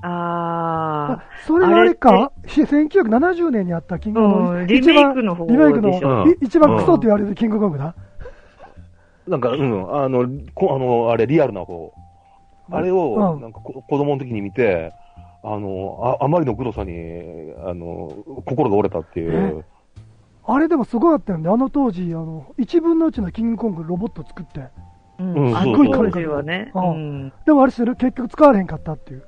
[0.02, 4.52] ああそれはあれか、し1970年にあったキングコング。
[4.60, 7.94] うんリメイクの方リメイクのでしょい一番クソって言われるキングコングだ？
[9.26, 11.92] なんか、うん、あの、こあの、あれ、リアルな方。
[12.70, 13.40] あれを、うん。
[13.40, 14.92] なんかこ、子供の時に見て、
[15.42, 16.92] あの、ああまりのグロさに、
[17.64, 18.12] あの、
[18.44, 19.64] 心が折れたっていう。
[20.48, 21.48] あれでもすごかったよね。
[21.50, 24.60] あの当時、あの、1分の1のキングコングロボット作って。
[24.60, 24.70] あ。
[25.18, 26.70] ううんすごい当時はね。
[26.74, 27.32] ううんん。
[27.44, 29.24] でもあれしてる結局使われへんかったっていう。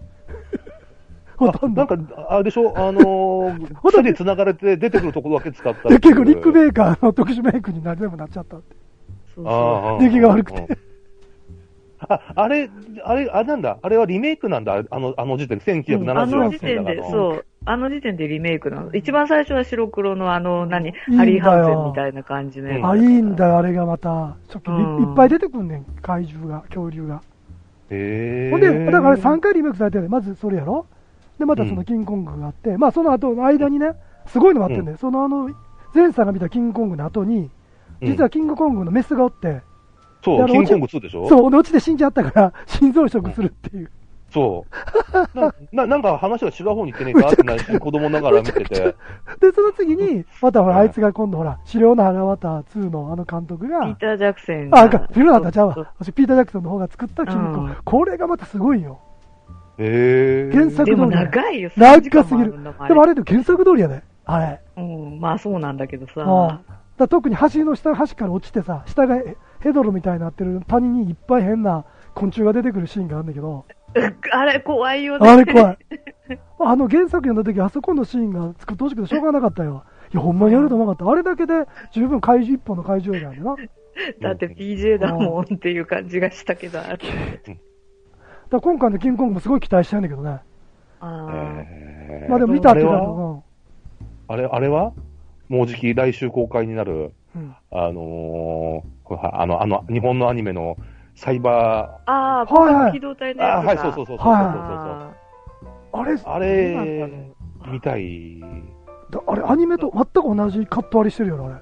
[1.37, 1.85] ほとんど。
[1.87, 2.73] なんか、あれでしょ？
[2.77, 5.89] あのー、 二人繋がれて出てくるところだけ使った。
[5.89, 8.77] 結構リック・ベイカーの特殊メイクにな全部なっちゃったって。
[9.35, 10.79] そうあそあ出来が悪くて。
[12.09, 12.71] うんあ、あれ、
[13.05, 13.79] あれ、あれなんだ？
[13.83, 14.85] あれはリメイクなんだ？
[14.91, 15.61] あの、あの時点、う。
[15.61, 17.03] うんあ1978の年時点で。
[17.03, 17.45] そう。
[17.65, 18.95] あの時点でリメイクなの。
[18.95, 24.37] 一番最初は白黒のあの、何、ハリー・ハンセンみたいな感じのあ、いいんだよ、あれがまた。
[24.49, 27.21] 初期にうんいっぱい出てくんねん、怪獣が、恐竜が。
[27.91, 28.51] へえ。
[28.51, 30.87] ほんで、だからあれ3回リメイクされてるまずそれやろ？
[31.39, 33.93] で、またそのキングコングがあって、まあその後の間にね、
[34.27, 34.97] すごいのがあってんだよ。
[34.99, 35.51] そのあの、
[35.95, 37.51] 前さんが見たキングコングの後に、
[38.01, 39.63] 実はキングコングのメスがおって、
[40.23, 41.29] そう、あのキングコング2でしょ？
[41.29, 43.91] そう、落ちて死んじゃったから、 心臓移植するっていう。
[44.31, 44.73] そう。
[45.39, 47.29] な、ななんか話が違う方に行ってねえか？
[47.33, 48.75] ってないし、子供ながら見てて。
[49.41, 55.93] で、その次に、またほら、あいつが今度ほら、資料の腹渡2のあの監督が、ピーター・ジャクセンあ、か、フィルナータちゃうそうわ。
[55.99, 57.77] 私、ピーター・ジャクソンの方が作ったキングコングうん。
[57.85, 58.99] これがまたすごいよ。
[59.79, 60.55] へえ。
[60.55, 62.53] 原作でも長いよ、長3時間すぎる。
[62.53, 62.59] で
[62.95, 64.03] もあれでも原作通りやで。
[64.27, 64.61] あれ。
[64.77, 66.13] うん、まあそうなんだけどさ。
[66.27, 66.61] ああ
[66.99, 69.17] だ特に橋の下、橋から落ちてさ、下が
[69.61, 73.65] ヘヘドロみたいになってる谷にいっぱい変な昆虫が出てくるシーンがあるんだけど、
[74.33, 75.29] あれ怖いよね。
[75.29, 75.79] あれ怖い。
[76.61, 79.85] あの原作読んだ時、あそこのシーンが作ってほしくてしょうがなかったよ。
[80.13, 81.13] いや、ほんまにやると思わなかった。
[81.13, 83.69] あれだけで十分怪獣一本の怪獣映画なんだな。
[84.29, 86.99] だって PJ だもんっていう感じがしたけど、あれ
[88.51, 90.39] ら今回のキングコングもすごい期待してるんだけどね。
[91.01, 93.03] あーへーまあでも見たっていうあれは？
[93.03, 93.45] の
[94.29, 94.93] あれ、あれは？
[95.49, 97.13] もうじき来週公開になる、
[97.71, 100.77] あのー、あの、あの、日本のアニメの
[101.15, 105.13] サイバあー、はいはい機動隊ー、のやつはい、そうそうそうそうそうそう、あ
[105.93, 108.41] あれ、あれだ、見たい。
[109.11, 111.55] だあれ、アニメと全く同じカット割りしてるよな、あれ。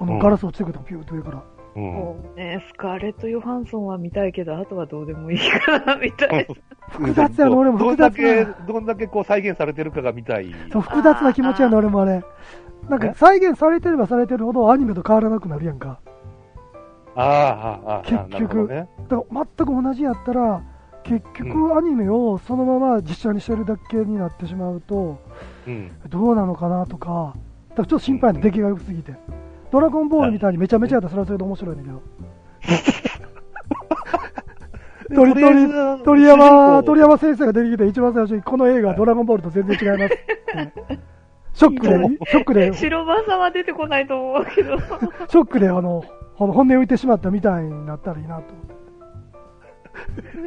[0.00, 1.42] あの、うんガラス落ちてくるとピューと上から。
[1.76, 1.84] うーん。
[1.84, 6.46] もうね、スカーレット・ヨハンソンは見たいけど、あとはどうでもいいかな、みたい。
[6.88, 10.46] 複雑やな俺もどんだけ、どんだけこう再現されてるかが見たい。
[10.72, 12.22] そう、複雑な気持ちやな、俺もあれ。
[12.88, 16.00] なんか、再現されてればされてるほどアニメと変わらなくなるやんか。
[17.16, 18.88] ああ、ああ、結局ね。
[19.08, 20.62] だから全く同じやったら、
[21.04, 25.18] 結局アニメをそのまま実写にしてるだけになってしまうと、
[25.66, 25.90] うん。
[26.08, 27.34] どうなのかなとか、
[27.70, 29.14] だからちょっと心配な出来が良すぎて。
[29.70, 32.02] ドラゴンボールみたいにめちゃめちゃやったらそれはそれで面白いんだけど。
[35.14, 40.98] 鳥鳥ず鳥山、鳥山先生が出てきて一番最初にこの映画はドラゴンボールと全然違いますって。
[41.54, 41.94] ショックで、
[42.30, 44.76] ショックで、シ白バサは出てこないと思うけど。
[44.76, 46.04] ョックであの、
[46.38, 48.74] あの本音浮いてしまったみたいになったらいいなと思って。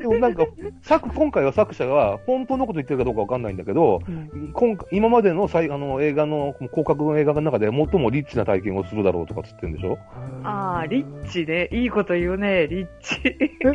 [0.02, 0.46] でもなんか、
[0.82, 9.98] 作、今回は作者が本当のこと言ってるかどうかわかんないんだけど、うん今回今までの最あの映画の、広角の映画の中で最もリッチな体験をするだろうとかつってんでしょ？
[10.44, 11.70] ああ、リッチね。
[11.72, 13.22] いいこと言うね、リッチ。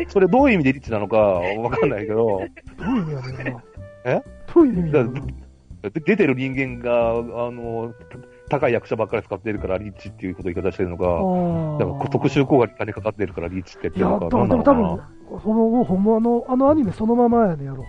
[0.09, 3.63] それどういう意味でリッチなのかわかんないけど、どういう意味やねんな。
[4.05, 4.23] え？
[4.55, 5.21] どういう意味やねんな。
[5.91, 7.93] で出てる人間が、あの、
[8.49, 11.05] た高い役者ばっかり使ってるからリッチっていうことを言い方してるのか、
[11.85, 17.85] だから特殊効果に金かかってるからリッチって言っていや、るのか、でもなんなのかでも多分、その、もうほんまの、あのアニメそのままやねやろ。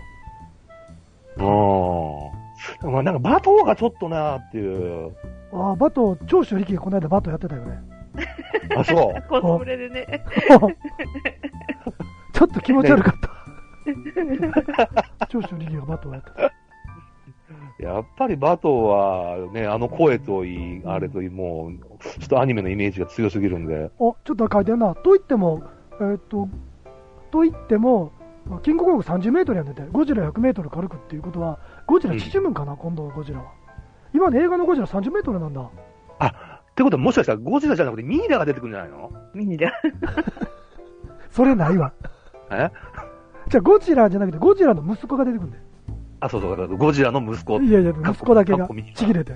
[1.38, 1.46] な。
[1.46, 2.94] うん。
[2.94, 5.12] まあなんかバトーがちょっとなーっていう。
[5.52, 7.80] ああ、バト、長州力がこの間バトやってたよね。
[8.76, 9.22] あ、そう。
[9.30, 10.24] コスプレでね。
[12.34, 13.30] ちょっと気持ち悪かった。
[15.28, 16.63] 長州力がバトやってた。
[17.84, 23.86] やっぱりバトーはね、あの声といい、あれといい、もう、ちょっとアニメのイメージが強すぎるんで。
[23.86, 24.96] あ、ちょっと書いてんな。
[24.96, 25.64] と言っても、
[26.00, 26.48] えーっと、
[27.32, 28.12] と言っても、
[28.62, 33.46] キングコング30メートルやんでて、ゴジラ100メートル軽くっていうことは、ゴジラ縮むんかな、今度のゴジラは。
[34.14, 35.62] 今の映画のゴジラ30メートルなんだ。
[36.74, 39.12] ってことはもしかしたらゴジラじゃなくてミイラが出てくるんじゃないの？
[39.36, 39.72] ミニだ。
[41.30, 41.94] それないわ。
[42.50, 42.72] え？
[43.48, 45.64] じゃあゴジラじゃなくて、ゴジラの息子が出てくるんだよ。
[46.26, 47.60] あ、そうそう、ゴジラの息子。
[47.62, 49.36] いやいや、息子だけがちぎれて、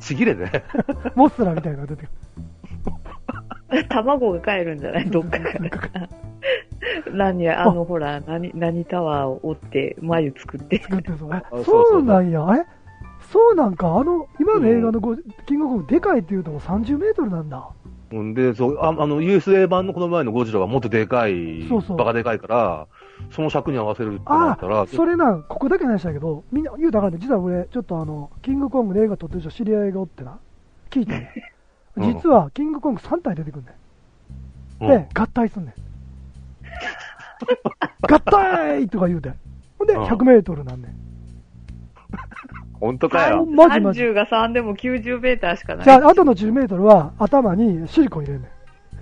[0.00, 0.50] ちぎれね。
[1.14, 3.84] モスラみたいなのが出てくる。
[3.88, 5.10] 卵が帰るんじゃない？
[5.10, 5.48] どっかか
[5.98, 6.08] ら。
[7.12, 10.80] 何や、あの、ほら、何、何タワーを折って、眉作って。
[10.82, 11.30] 作ってそう。
[11.34, 12.46] えそうなんや。
[12.56, 12.66] え？
[13.30, 17.68] そうなんか、あの、今の映画のゴキングコングでかいっていうと30メートルなんだ。
[18.12, 22.86] うんで、そう、ああの、USA 版のこの前のゴジラはもっとでかい、そうそうバカでかいから、
[23.30, 30.38] その尺に合わせるってなあったら、それな、ここだけの話だけど、みんな言うたかんね、実は俺、ちょっとあの、キングコングで映画撮ってる人知り合いがおってな、
[30.90, 31.32] 聞いてね。
[31.96, 33.70] うん実は、キングコング3体出てくんね
[34.80, 34.84] ん。
[34.84, 35.74] うんで、合体すんねん。
[38.12, 39.32] 合体とか言うて。
[39.78, 41.04] ほんで、うん100メートルなんねん。
[42.80, 43.46] 本当かよ。
[43.46, 44.02] マジマジ。
[44.02, 45.84] 30が3でも90メーターしかない。
[45.84, 48.50] じゃあ、あとの10メートルは頭にシリコン入れんねん。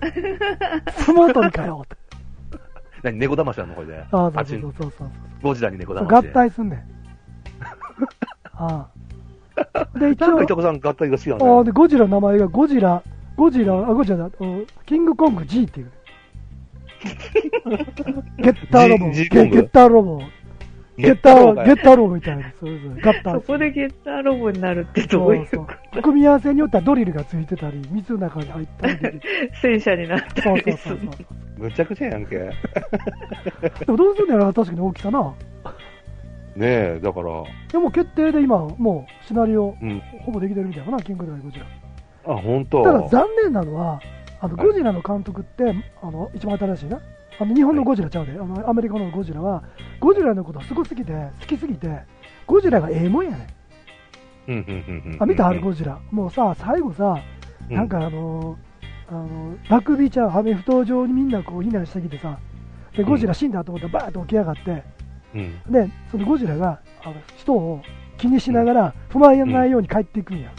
[0.92, 1.96] 相撲取りかよって。
[3.02, 4.04] 何、猫騙しなのこれで？
[4.10, 5.08] ああ、そうそうそうそうそう。
[5.42, 6.28] ゴジラに猫そう騙し。
[6.28, 6.32] 合。
[6.32, 6.78] 体すんねん。
[8.54, 9.98] ああ。
[9.98, 11.60] で、一応なんか、い、たこさん合体が好きなあのね。
[11.60, 13.02] あで、ゴジラの名前がゴジラ、
[13.36, 15.90] ゴジラ、あ、ゴジラだ、うんキングコング G っていう。
[18.38, 19.06] ゲッターロボ。
[19.06, 19.56] ゲ G コング？
[19.56, 20.20] ゲッターロボ。
[20.96, 22.52] ゲッター、ゲッターロボみたいな。
[22.60, 22.94] そうそう。
[23.00, 23.32] 合体。
[23.32, 29.20] そこでゲッターロボになるってどういうそうそう組み合わせによってはドリルがついてたり、水の中に入ったり。
[29.60, 31.26] 戦車になったそうりするそうそうそう。
[31.56, 32.38] むちゃくちゃやんけ。
[32.38, 32.52] ね
[33.78, 35.34] でもどうすんのやろ確かに大きさな。
[36.56, 40.00] え、だから、でも決定で今、もうシナリオ、うん。
[40.20, 41.66] ほぼできてるみたいな、キングダイゴジラ。
[42.26, 42.82] あ、本当。
[42.84, 44.00] ただ残念なのは、
[44.40, 47.00] あのはいゴジラの監督って、あの一番新しいな、
[47.38, 49.62] あの日本のゴジラちゃうで、あのアメリカのゴジラは、
[49.98, 51.88] ゴジラのことすごすぎて、好きすぎて、
[52.46, 54.50] ゴジラがええもんやねん。
[54.50, 55.12] うん、うん、うん。
[55.14, 55.48] うんあ見た？
[55.48, 55.98] あるゴジラ。
[56.10, 57.18] もうさ、最後さ、
[57.70, 58.71] うんなんかあのー
[59.12, 62.38] あのラグビーちゃう、アメフト場にみんなこう避難してきてさ、
[62.96, 64.82] でゴジラ死んだと思ったらバーッと起き上がって、
[65.34, 65.72] うん。
[65.72, 67.82] で、そのゴジラがあの人を
[68.16, 70.50] 気にしながら、不満やないように帰っていくんや。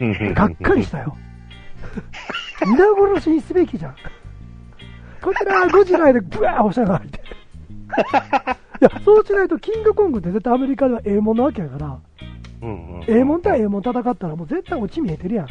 [0.00, 0.34] うん。
[0.34, 1.16] がっかりしたよ。
[2.66, 3.96] 皆殺しにすべきじゃん。
[5.20, 7.20] こちら、ゴジラでブワー押したがらいて。
[8.80, 11.98] いや、そうしないと、キングコングって絶対アメリカではええもんなわけやから、
[12.62, 13.04] うんうん。
[13.06, 15.48] ええもん対ええもん戦ったら、もう絶対オチ見えてるやん。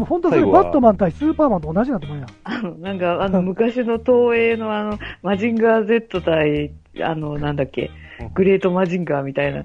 [0.00, 2.28] もう本当それ、バットマン対スーパーマンと同じだと思うやん。
[2.44, 7.90] あの、なんか、あの、昔の東映のあの、マジンガー Z 対、あの、なんだっけ、
[8.34, 9.62] グレートマジンガーみたいな、う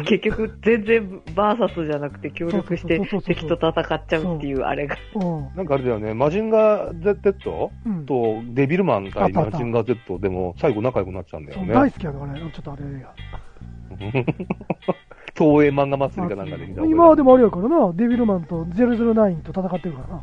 [0.00, 4.96] ん結局全然バーサスじゃなくて協力して敵と戦っちゃうっていうあれが。
[5.14, 5.56] うん。
[5.56, 8.04] なんかあれだよね、マジンガー Z うん。
[8.04, 11.72] とデビルマン対マジンガー Z でも最後仲良くなっちゃうんだよね。
[11.72, 13.14] 大好きやからね、ちょっとあれ映画。
[15.36, 20.22] 東映漫画祭りかなんかで見た今はでもあれやからな、デビルマンと009と戦ってるからな、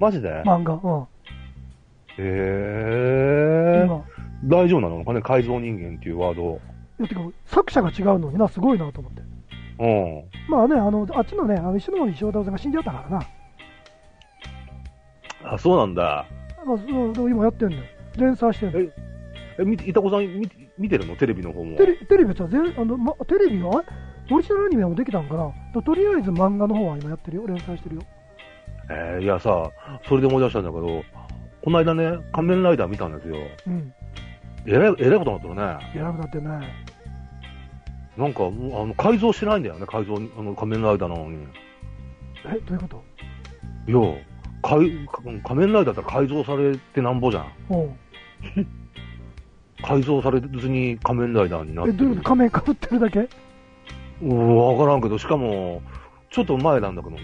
[0.00, 0.42] マジで？
[0.44, 0.74] 漫画。
[0.74, 1.02] うん。
[1.02, 1.06] へ
[2.18, 3.84] え。
[3.86, 4.04] 今。
[4.44, 5.22] 大丈夫なのかね？
[5.22, 6.60] 改造人間っていうワード。
[7.00, 9.22] いや、てか、作者が違うのにな、すごいなと思って。
[9.78, 10.24] うん。
[10.48, 13.26] まあね、あの、あっちのね、あの石森章太郎さんが死んじゃったからな。
[15.54, 16.26] あ、そうなんだ。
[16.64, 17.82] まあ、そう今やってんのよ。
[18.16, 18.80] 連載してんの。
[18.80, 18.90] え、
[19.64, 21.16] みて、いたこさん見て見てるの？
[21.16, 21.76] テレビの方も。
[21.76, 23.84] テレテレビは全あの、ま、テレビは？
[24.30, 25.50] オリジナルアニメもできたんかな？
[25.72, 27.46] ととりあえず漫画の方は今やってるよ。
[27.46, 28.02] 連載してるよ。
[28.90, 29.70] えーいやさ、
[30.06, 31.02] それで思い出したんだけど、
[31.62, 33.36] この間ね、仮面ライダー見たんですよ。
[33.66, 33.92] うん。
[34.66, 36.02] えらい、えらいことになってるね。
[36.02, 36.68] 偉くなってんね。
[38.16, 41.46] なんか、もうあの、改造してないんだよね、改造、あの、仮面ライダーなのに。
[42.46, 43.02] え、どういうこと？
[43.86, 43.98] いや、
[44.62, 47.46] かい仮面ライダーだったら改造されてなんぼじゃん。
[47.70, 47.96] うん。
[49.82, 52.28] 改造されずに仮面ライダーになっえ、てるどういうこと？
[52.28, 53.18] 仮面かぶってるだけ？
[53.20, 53.28] うん、
[54.22, 55.82] わからんけど、しかも、
[56.30, 57.22] ちょっと前なんだけどね、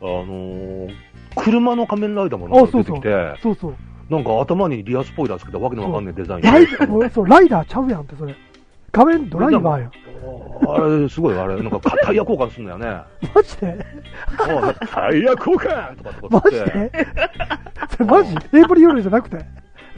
[0.00, 0.94] あのー
[1.34, 3.74] 車の仮面ライダーもなんか出てきて、そうそう。
[4.10, 6.42] なんか頭にリアスポイラーつけたわけのわかんないデザイン。
[6.42, 6.66] ライ
[7.10, 8.36] そう、ライダーちゃうやんって、それ。
[8.90, 9.90] 仮面ドライバーやん。
[10.68, 12.86] あれ、すごい、あれ、なんかタイヤ交換すんだよね。
[13.34, 13.86] マジで？
[14.38, 16.92] あタイヤ交換とかとマかって、ジで？
[17.90, 18.36] それマジ？
[18.52, 19.38] エイプリルじゃなくて？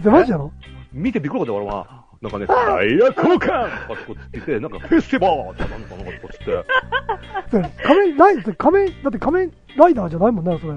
[0.01, 0.53] それマジやろ
[0.93, 2.04] 見てびっくりだった俺は。
[2.25, 3.61] なんかね、タイヤ交換とか
[4.07, 10.73] こう言って、なんかフェスティバルとかなんかなんかこうつって、仮面ライダー、仮面、だって仮面ライダーじゃないもんね、それ。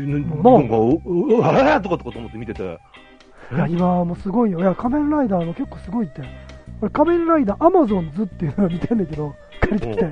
[0.00, 2.80] ななんか、う、う、あーとかとかと思って見てて、
[3.52, 4.58] いや、今はもうすごいよ。
[4.58, 6.22] いや、仮面ライダーの結構すごいって。
[6.82, 10.04] 俺、仮面ライダーアマゾンズっていうのを見てんだけど、借りてきて。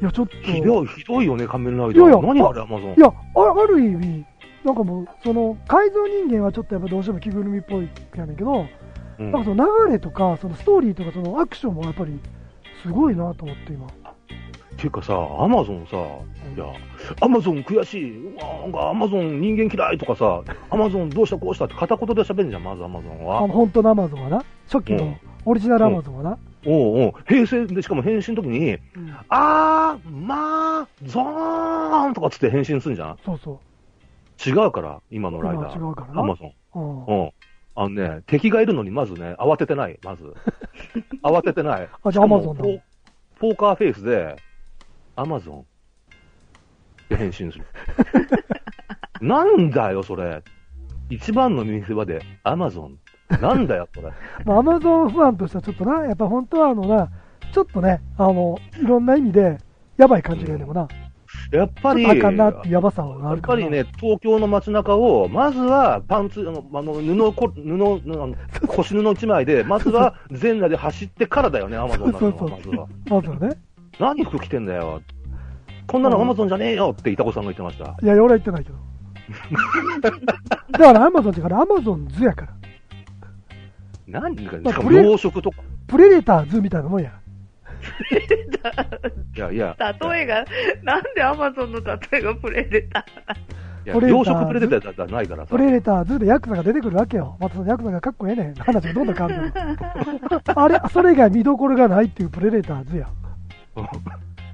[0.00, 0.36] いや、ちょっと。
[0.36, 1.96] いひどい、ひどいよね、仮面ライダー。
[1.96, 2.94] いやいや何あれ、アマゾン。
[2.98, 4.26] や、あある意味、
[4.64, 8.66] なんかもう、その、改造人間はちょっとやっぱどうしても着ぐるみっぽいやねんけど、
[9.20, 12.18] うんなんかその流れとか、そのストーリーとか、そのアクションもやっぱり、
[12.82, 13.86] すごいなと思って今。
[13.86, 13.90] っ
[14.76, 16.64] ていうかさ、アマゾンさ、いや、
[17.20, 23.40] アマゾン悔しい、うわなんかアマゾン人間嫌いとかさ、アマゾンどうしたこうしたって片言で喋るじゃん、まずアマゾンは。
[23.40, 24.44] 本当のアマゾンはな？
[24.72, 26.38] 初期のうんオリジナルアマゾンはな。
[26.64, 33.16] おうおう平成で、しかも返信の時に、うんあー、まあ、ゾーンとかつって返信するんじゃん？
[33.24, 33.60] そうそ
[34.46, 35.78] 違うから、今のライダー。
[35.78, 36.48] 違うからなアマゾン。
[36.48, 36.78] う。
[36.78, 37.04] うん。
[37.04, 37.32] うん。
[37.74, 40.34] あのね、敵がいるのにまずね、慌ててない、まず。
[41.22, 41.88] 慌ててない。
[42.02, 42.82] あじゃあ Amazon だしかも
[43.38, 44.36] ポーカーフェイスで、
[45.16, 45.64] アマゾンっ
[47.08, 47.64] て返信する。
[49.20, 50.42] なんだよ、それ。
[51.08, 52.98] 一番の見せ場で、アマゾン。
[53.40, 54.10] なんだよ、これ。
[54.44, 57.08] まあ、アマゾンファンとしてはちょっとな、やっぱ本当はあのな、
[57.52, 59.58] ちょっとね、あの、いろんな意味で、
[59.96, 60.88] やばい感じがでもな、
[61.50, 63.64] やっぱり、なってやばさがあやっるからな。
[63.64, 68.34] ぱりね、東京の街中を、まずはパンツ、あの、あの布こ、布、布あの
[68.68, 72.88] 腰布一枚で、まずは全裸で走ってからだよね、アマゾンなのは、まずは。
[73.08, 73.56] まずはね。
[73.98, 75.02] 何服着てんだよ。
[75.86, 77.96] こんなのアマゾンじゃねえよって、いたこさんが言ってました。
[78.00, 78.76] いや、俺は言ってないけど。
[80.70, 82.52] だからアマゾンってからアマゾンズやから。
[84.06, 85.62] 何か、まあしかも養殖とか。
[85.88, 87.19] プレデターズみたいなもんや。
[89.36, 90.44] いやいや、例えが、
[90.82, 93.00] なんでアマゾンの例えがプレデタ
[93.84, 95.58] いやプレデター養殖プレデターじゃないからさプ。
[95.58, 97.36] レデターズでヤクザが出てくるわけよ。
[97.40, 98.54] またそのヤクザがかっこええねん。
[98.54, 99.52] 話がどんどん変わる。
[100.44, 103.08] あれ、それ以外見どころがないっていうプレデターズや。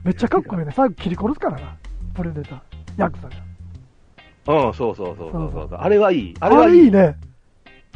[0.05, 0.73] めっちゃかっこええねん。
[0.73, 1.77] 最後切り殺すからな。
[2.15, 2.61] プレデター。
[2.99, 4.67] ヤクザが。
[4.69, 5.79] うん、そうそうそうそうそうそう。
[5.81, 6.35] あれはいい。
[6.39, 6.73] ああれはいい。
[6.79, 7.17] れいいね。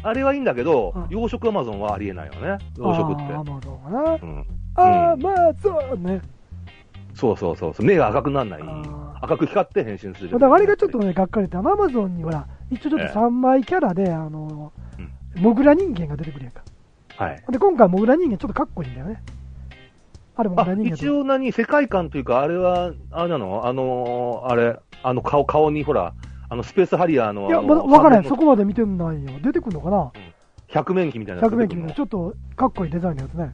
[0.03, 2.57] あれはいいんだけどうん、養殖アマゾンはありえないよね。
[2.75, 3.43] 養殖ってア。
[3.43, 4.11] マゾンはな。
[4.13, 4.45] うん。
[4.75, 6.21] あー、うんまあ、そうね。
[7.13, 7.85] そうそうそうそう。
[7.85, 8.61] 目が赤くなんない
[9.21, 10.31] 赤く光って変身する。
[10.31, 14.71] だからあれがちょっとね、がっかりって、アマゾンにほら、一応ちょっと3枚キャラで、あの、
[15.35, 16.63] モグラ人間が出てくるやんか。
[17.17, 17.43] はい。
[17.51, 19.21] で、今回モグラ人間ちょっとかっこいいんだよね。
[20.35, 26.13] あれモグあラ人、間一応何、世界観というか、あれは、あれなのあのー、あれ、あの顔、顔にほら、
[26.49, 28.23] あのスペースハリアーの、いや、まだ分からへん。
[28.23, 29.31] 三そこまで見てないよ。
[29.43, 30.11] 出てくるのかな？
[30.67, 31.93] 百面機みたいなやつ ?100 名機みたいな。
[31.95, 33.51] ちょっとかっこいいデザインのやつね。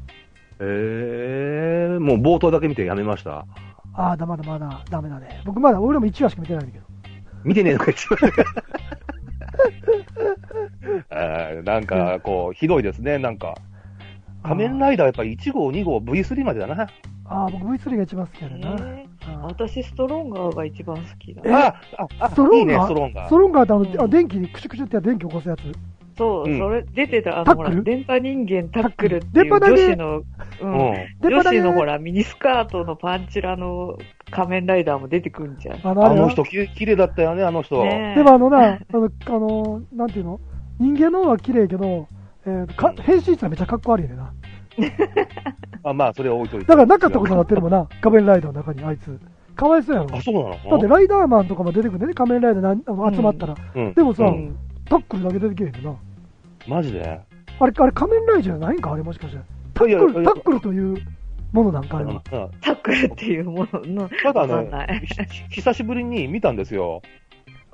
[0.59, 3.45] ええー、もう冒頭だけ見てやめました？
[3.93, 5.41] ああ、だ、まだまだ、ダメだね。
[5.45, 6.85] 僕まだ、俺も1話しか見てないんだけど。
[7.43, 8.15] 見てねえのか、一応。
[11.09, 13.55] あーなんか、こう、ひどいですね、なんか。
[14.43, 16.83] 仮面ライダーやっぱり1号、2号、V3 までだな。
[17.25, 18.75] ああ、僕 V3 が一番好きやねんな。
[18.79, 21.41] えあー私、ストロンガーが一番好きだ。
[21.45, 21.51] え？
[21.51, 22.59] あ、あ、あ、ストロンガー？
[22.59, 23.27] いいね、ストロンガー。
[23.27, 25.61] ストロンガーってあの、うんあ電気、クシュクシュってやって電気起こすやつ。
[26.17, 27.83] そう、うんそれ、出てた、あの、ほら、タックル？
[27.83, 30.23] 電波人間タックルっていう女子の、う
[30.61, 33.97] うん女子のほら、ミニスカートのパンチラの
[34.31, 35.87] 仮面ライダーも出てくるんじゃん。
[35.87, 37.83] あの、あの人、き綺麗だったよね、あの人。
[37.83, 40.39] ねでもあのな、あの、あの、なんていうの？
[40.79, 42.07] 人間の方は綺麗けど、
[42.45, 44.33] えーか変身したらめっちゃかっこ悪いねんな。
[45.83, 46.65] あまあ、それは置いといて。
[46.65, 49.19] だからなかったことになってるもんな、仮面ライダーの中にあいつ。
[49.55, 50.15] かわいそうやろ。
[50.15, 50.71] あ、そうなの？
[50.71, 53.55] だってライダーマンとかも出てくるね、仮面ライダーな集まったら。
[53.75, 53.93] うん。
[53.93, 54.55] でもさ、うん
[54.89, 55.95] タックルだけ出てけへんな。
[56.67, 57.21] マジで？
[57.59, 58.93] あれ、あれ仮面ライダーじゃないんか？
[58.93, 59.41] あれもしかして。
[59.73, 60.97] タックル、タックルという
[61.51, 62.13] ものなんかあれは。
[62.13, 62.21] うん
[62.61, 65.01] タックルっていうものの、ただね
[65.49, 67.01] 久しぶりに見たんですよ。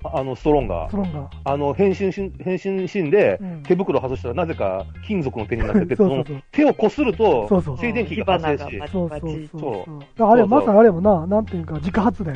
[0.06, 0.90] ああの、ストロンガー。
[0.90, 1.28] ストロンガー。
[1.46, 9.50] あの、変身し、変身シーンでうん、手袋外したらなぜか金属の手になってて、その手をこするとそうそう、静電気火が発生しそうそう。
[9.60, 10.28] そう。
[10.30, 12.36] あれ、まさにあれもな、なんていうか、自家発電。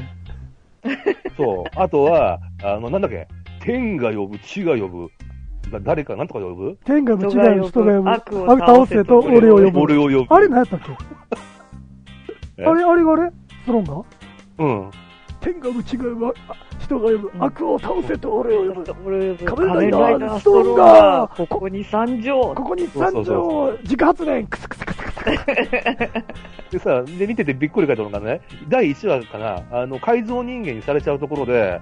[1.36, 1.64] そう。
[1.76, 3.28] あとは、あの、なんだっけ、
[3.60, 5.10] 天が呼ぶ、地が呼ぶ、
[5.72, 7.18] だ誰かなんとか呼ぶ天が違
[7.58, 8.10] う人が呼ぶ。
[8.10, 9.20] 悪を悪倒せと。
[9.20, 9.80] 俺を呼ぶ。
[9.82, 10.36] 俺を呼ぶ。
[10.36, 10.92] あれ何やったっけ？
[12.58, 12.66] え？
[12.66, 13.32] あれ、あれがあれ？
[13.64, 13.94] ストロンガ？
[13.94, 14.04] ー
[14.60, 14.92] うん。
[15.40, 15.72] 天が違
[16.08, 16.34] うわ
[16.80, 17.32] 人が呼ぶ。
[17.40, 18.96] 悪を倒せと俺を呼ぶ。
[19.06, 22.42] 俺仮面ライダー仮面ライダーストロンガー、ここに参上。
[22.56, 23.34] ここに参そうそ
[23.68, 24.48] う上自家発電。
[24.48, 25.18] クスクスクスクス
[26.72, 31.80] でさ、で、見ててびっくり書いたのがね、第1話かな、あの、改造人間にされちゃうところで、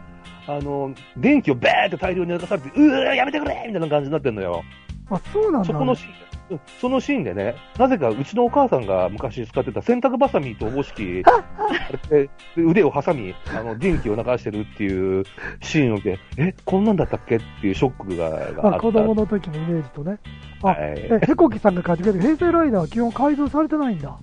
[0.47, 4.63] あの、電気をベーって大量に流されて、うーやめてくれみたいな感じになってんのよ。
[5.09, 5.67] あ、そうなんだ。
[5.67, 6.25] そこのシーン、うん
[6.79, 11.23] そのシーンでね、なぜかうちのお母さんが昔使ってた洗濯バサミとおぼしき、
[12.55, 15.23] 腕を挟み、あの、電気を流してるっていう
[15.61, 18.75] シーンを見て、え、こんなんだったっけっていうショックががあった。
[18.75, 20.19] あ子供の時のイメージとね。
[20.61, 24.15] あ、はいえ、ヘコキさんが書いてくれて、平成ライダーは基本改造されてないんだ。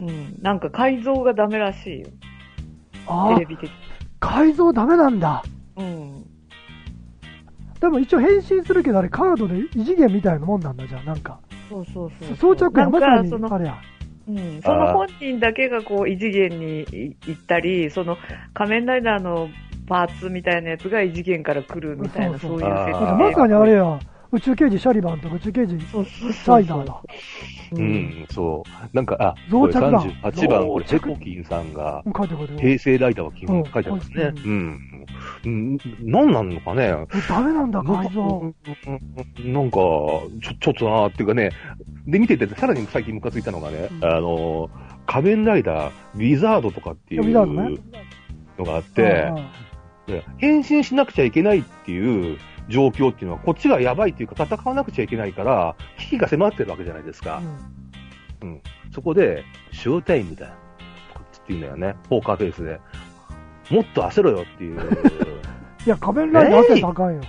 [0.00, 0.38] うん。
[0.40, 2.06] なんか改造がダメらしいよ。
[3.06, 3.70] あテレビ的。
[4.20, 5.42] 改造ダメなんだ。
[5.76, 6.24] うん。
[7.80, 11.38] でも一応変身するけど、あれカードで異次元みたいなもんなんだじゃん、なんか。
[11.68, 12.36] そうそうそう。
[12.36, 13.80] 装着や、まさにあれや。
[14.28, 18.18] うん、その本人だけがこう異次元にい行ったり、その
[18.52, 19.48] 仮面ライダーの
[19.86, 23.14] パーツみたいなやつが異次元から来るみたいな、そそうういう設定。
[23.16, 23.98] まさにあれや、
[24.32, 25.78] 宇宙刑事シャリバンとか宇宙刑事
[26.44, 27.02] サイダーだ。
[27.72, 27.80] う。
[27.80, 28.96] ん、そう。
[28.96, 32.02] なんか、あ、増着だこれ38番、これ、増着ヘコキンさんが。
[32.58, 34.32] 平成ライダーは基本うん書いてますね。
[34.44, 35.06] ううん。
[35.44, 36.94] うん、なんなんのかね。
[37.28, 38.54] ダメなんだ、なんか改造。
[38.86, 41.50] うんなんか、ちょ、ちょっとなーっていうかね、
[42.06, 44.70] で、見てて、さらに最近ムカついたのがね、うんあの、
[45.06, 47.78] 仮面ライダー、ウィザードとかっていウィザードね
[48.58, 49.32] うのがあって、
[50.06, 52.38] で変身しなくちゃいけないっていう
[52.68, 57.40] 状況っていうのは、こっちがやばいっていうか、戦わなくちゃいけないから、危機が迫ってるわけじゃないですか。
[58.92, 60.46] そこで、ショータイムだ。
[61.14, 61.96] こっちって言うんだよね。
[62.08, 62.80] ポーカーフェイスで。
[63.70, 64.80] もっと焦ろよっていう。
[65.84, 67.20] いや、仮面ライダー汗高いよ。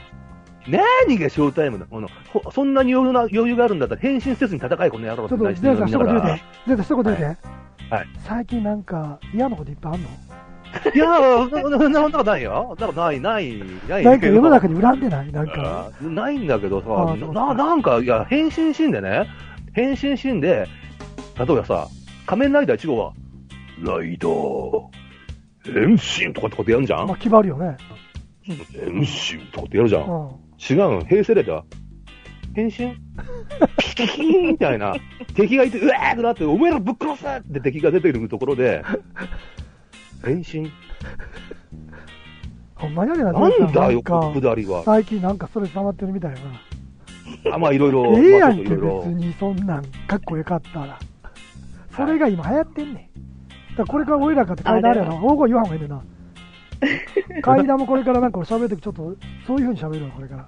[0.68, 6.28] 何がショータイムだこのほそんなに余裕な余裕があるんだったら変身せずに戦い、この野郎っちょっと、てゼンさん、一言言うて。
[6.68, 7.24] ゼンさん、一言言うて。
[7.24, 10.10] はい最近なんか、嫌なこといっぱいあんの？
[10.93, 12.76] いやー、そんなことないよ。
[12.80, 14.03] なんかない、ない、ない。
[14.03, 15.32] なんか世の中に恨んでない？
[15.32, 15.91] なんか。
[16.01, 19.28] ないんだけどさ、な、なんか、いや、変身シーンでね、
[19.74, 20.67] 変身シーンで、
[21.38, 21.88] 例えばさ、
[22.26, 23.13] 仮面ライダー1号は、
[23.82, 24.89] ライダー、
[25.63, 27.07] 変身とかってことやるじゃん？
[27.07, 27.78] まあ、決まるよね。
[28.43, 29.05] 変身
[29.51, 30.03] とかってやるじゃん。
[30.03, 30.30] うん。
[30.70, 31.63] 違うの、平成ライダー。
[32.55, 32.72] 変身？
[33.78, 34.95] ピキキーンみたいな。
[35.36, 38.84] 敵がいて、うわーってなって、お前らぶっ殺すって敵が出てくるところで、
[40.24, 40.72] 変身？
[42.76, 44.84] ほんまやねな、なんだよ、かくだりは。
[44.84, 46.38] 最近なんかそれ溜まってるみたいや
[47.45, 47.55] な。
[47.55, 48.05] あまあ、いろいろ。
[48.17, 50.97] ええやんけ、別にそんなん、かっこよかったら。
[51.95, 53.09] それが今流行ってんね
[53.74, 53.76] ん。
[53.76, 55.15] だこれから俺らかって階段あるやろ。
[55.17, 56.01] 大声言わんほうがいいねんな。
[57.43, 59.15] 階段もこれからなんか俺喋るときちょっと、
[59.45, 60.47] そういう風に喋るわ、これから。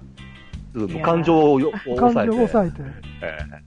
[1.02, 2.32] 感情を抑えて。
[2.36, 2.76] 情を抑えて。
[3.20, 3.58] えいや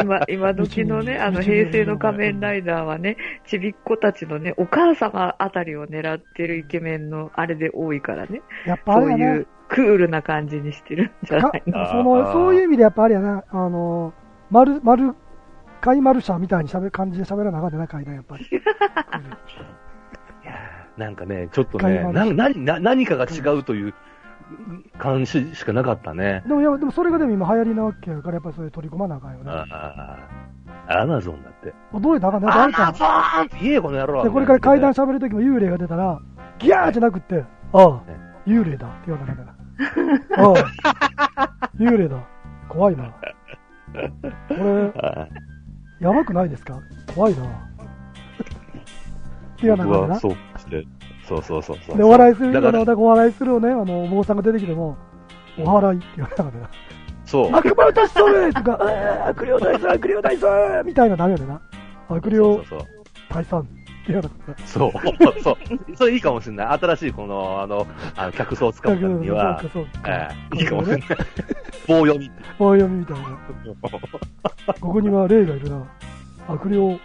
[0.00, 9.46] 今、今時のね、 あの、平成の仮面ライダーはね、ちびっ子たちのね、お母様あたりを狙ってるイケメンのあれで多いからね、やっぱあれやなそういう。
[9.66, 14.12] クールな感じにしてるんじゃかないそのそういう意味でやっぱあれやな、あの、
[14.50, 15.14] 丸、丸、
[15.80, 18.44] 貝丸者みたいに喋る感じで喋らなあかんねんな、階段やっぱり。
[20.96, 23.94] ーなんかね、ちょっとね、ななな何かが違うという
[24.98, 26.42] 感じしかなかったね。
[26.46, 29.50] でも、いや、でもそれがでも今流行りなわけやから、やっぱりそれ取り込まなあかんよね。
[29.50, 30.18] あ
[30.88, 31.74] あ、アマゾンだって。
[31.98, 32.92] どうやったらあかんねあれか。
[32.92, 34.22] ゾーンって言えよ、この野郎。
[34.24, 36.20] で、これから階段喋るときも幽霊が出たら、
[36.58, 38.00] ギャーじゃなくって、ああ、
[38.46, 39.54] 幽霊だって言わなきゃな。
[40.38, 40.52] あ
[41.36, 42.16] あ、幽霊だ。
[42.68, 43.04] 怖いな。
[43.04, 45.28] これ、あ
[46.00, 46.78] やばくないですか？
[47.14, 47.44] 怖いな。
[47.44, 47.46] っ
[49.56, 50.14] て言わなきゃな。
[50.16, 50.84] そうして、
[51.28, 51.96] そうそうそうそう。
[51.96, 54.96] で、お笑いする、あの、だから、だからお笑いするをね、あの、お坊さんが出てきても、
[55.58, 56.70] お祓いって言わなかったな。
[57.24, 57.54] そう。
[57.54, 61.60] 悪魔たちそれとか、あー悪霊大佐、悪霊大佐みたいなのダメやでな。
[62.08, 62.80] 悪霊そうそう
[63.30, 63.68] 大佐って
[64.08, 64.66] 言わなかった。
[64.66, 64.92] そう。
[64.92, 64.98] そ
[65.30, 65.42] う。
[65.42, 65.96] そう。
[65.96, 66.66] それいいかもしれない。
[66.78, 70.12] 新しいこの、あの、あの客層を使うためにはそう、か、そうか。
[70.12, 71.08] ええいいかもしれない。
[71.88, 72.30] 棒読み。
[72.58, 73.24] 棒読みみたいな。
[74.80, 75.82] ここには霊がいるな。
[76.48, 77.00] 悪霊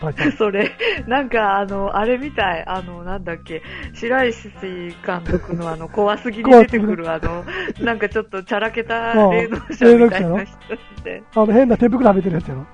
[0.00, 0.30] 大佐。
[0.36, 0.70] それ、
[1.06, 3.62] なんか、あの、あれみたい、あの、なんだっけ、
[3.94, 4.48] 白石
[5.06, 7.44] 監督のあの、怖すぎに出てくる、あの、
[7.84, 12.66] なんかちょっとチャラけた霊能者みたいな人って、あの、変な手袋はめてるやつやろ。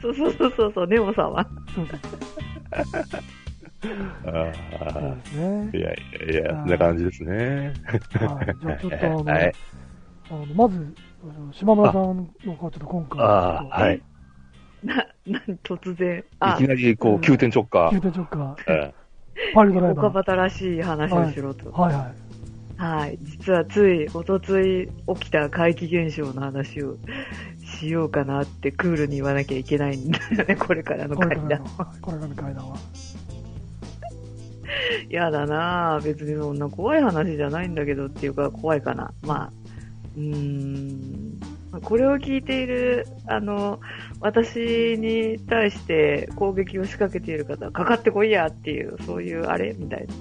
[0.00, 1.46] そうそうそうそうそう、ネオ様。
[1.74, 1.98] そうそう。
[4.26, 4.52] あ
[4.92, 5.70] そうあですね。
[5.72, 5.96] いやい
[6.32, 7.72] やいや、そんな感じですね。
[8.20, 8.56] はい。
[8.60, 9.52] じゃあちょっとあの、 はい
[10.30, 10.94] あのまず、
[11.52, 14.02] 島村さんの方ちょっと今回、ああ、はい。
[14.82, 16.18] な、 な、突然。
[16.20, 17.98] いあき、なり、こう、急転直下急。
[17.98, 18.92] 転直下、え
[19.54, 20.24] パイルドライバ岡ー。
[20.24, 21.70] 端らしい話をしろと。
[21.70, 22.12] はいは
[22.78, 22.82] い。
[22.82, 23.18] はい。
[23.22, 26.96] 実はつい、おとつい起きた怪奇現象の話を
[27.64, 31.58] しようかなってクールに言わなきゃいけないんだよね、これからの階段。、
[32.00, 32.76] これからの階段は。
[35.08, 36.04] やだなぁ。
[36.04, 39.12] 別にそんな怖い話じゃないんだけどっていうか、怖いかな。
[39.22, 39.52] まあ、
[40.16, 41.27] うーん。
[41.82, 43.80] これを聞いている、あの、
[44.20, 50.14] 私に対して攻撃を仕掛けている方は、かかってこいやっていう、そういうあれみたいな。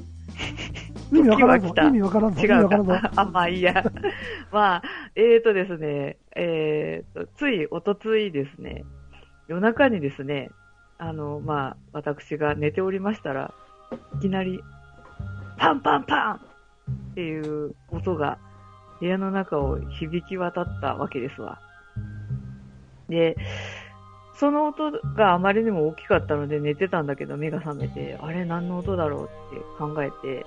[1.11, 2.41] 意味わからんぞ意味わからんぞ。
[2.41, 2.69] 意違う。
[2.69, 3.11] か。
[3.15, 3.83] あ、まあいいや。
[4.51, 4.83] まあ、
[5.15, 8.83] えーとですね、えーと、つい、おとついですね、
[9.47, 10.49] 夜中にですね、
[10.97, 13.53] あの、まあ、私が寝ておりましたら、
[14.17, 14.61] いきなり、
[15.57, 16.39] パンパンパンっ
[17.15, 18.37] ていう音が
[18.99, 21.59] 部屋の中を響き渡ったわけですわ。
[23.09, 23.35] で、
[24.35, 30.45] その音があまりにも大きかったので寝てたんだけど目が覚めて、あれ何の音だろうって考えて、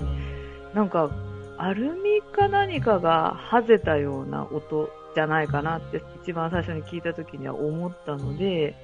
[0.74, 1.10] なんか、
[1.58, 8.74] アルミか何かがはぜたような音じゃないかなって一番最初に聞いた時には思ったので、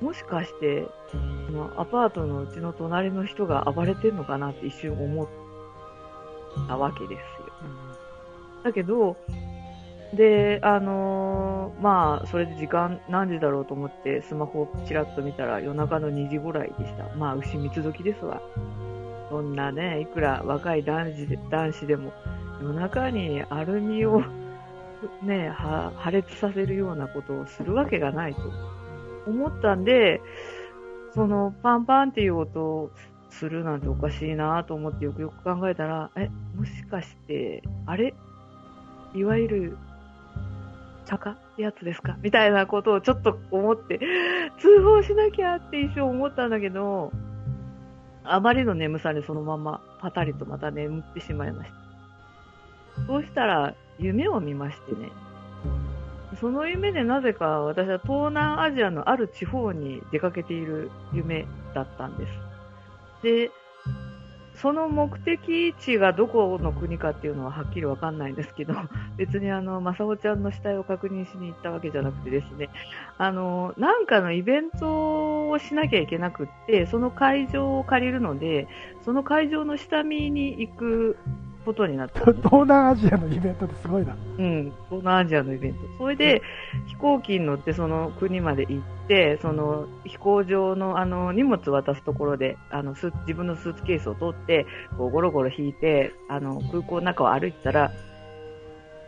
[0.00, 0.86] もしかして、
[1.46, 5.28] そのアパートのうちの隣の人が暴れてんのかなって一瞬思っ
[6.66, 7.37] たわけです。
[8.64, 9.16] だけど、
[10.14, 17.14] で、あのーまあ、それで時間何時だろうと思ってスマホをちらっと見たら夜中の2時ぐらいでした。
[17.16, 18.40] まあ、牛三つ時ですわ。
[19.28, 22.12] そんなね、いくら若い男子で男子でも
[22.62, 24.22] 夜中にアルミを
[25.22, 28.40] ね、破裂させるようなことをするわけがないと
[29.26, 30.20] 思ったんで、
[31.14, 32.90] そのパンパンっていう音を
[33.30, 38.14] するなんておかしいなと思ってよくよく考えたら、え、もしかして、あれ？
[39.14, 39.78] いわゆる、
[41.06, 42.16] 鷹ってやつですか？
[42.22, 43.98] みたいなことをちょっと思って、
[44.58, 47.12] 通報しなきゃって一瞬思ったんだけど、
[48.24, 51.76] あまりの眠さにそのままパタリとまた眠ってしまいました。
[53.06, 55.10] そうしたら、夢を見ましてね、
[56.40, 62.32] その夢でなぜか私は東南アジアのある地方に出かけている夢だったんです。
[63.22, 63.50] で、
[64.60, 68.74] その目的地がどこの国かっていうのははっきりわかんないんですけど、
[69.16, 72.68] 別にあの、まさおちゃんの死体を確認しに行ったわけじゃなくてですね、
[73.18, 78.66] あの、なんかのイベントをしなきゃいけなくって、その会場を借りるので、
[79.02, 81.16] その会場の下見に行く
[81.68, 82.20] ことになった。
[82.32, 84.16] 東南アジアのイベントってすごいな。
[84.38, 85.80] うん、東南アジアのイベント。
[85.98, 86.40] それで、
[86.86, 94.66] 飛行機に乗ってその国まで行って、その飛行場のあの荷物渡すところで、あのス自分のスーツケースを取って、
[94.96, 97.92] こうゴロゴロ引いて、あの空港の中を歩いてたら、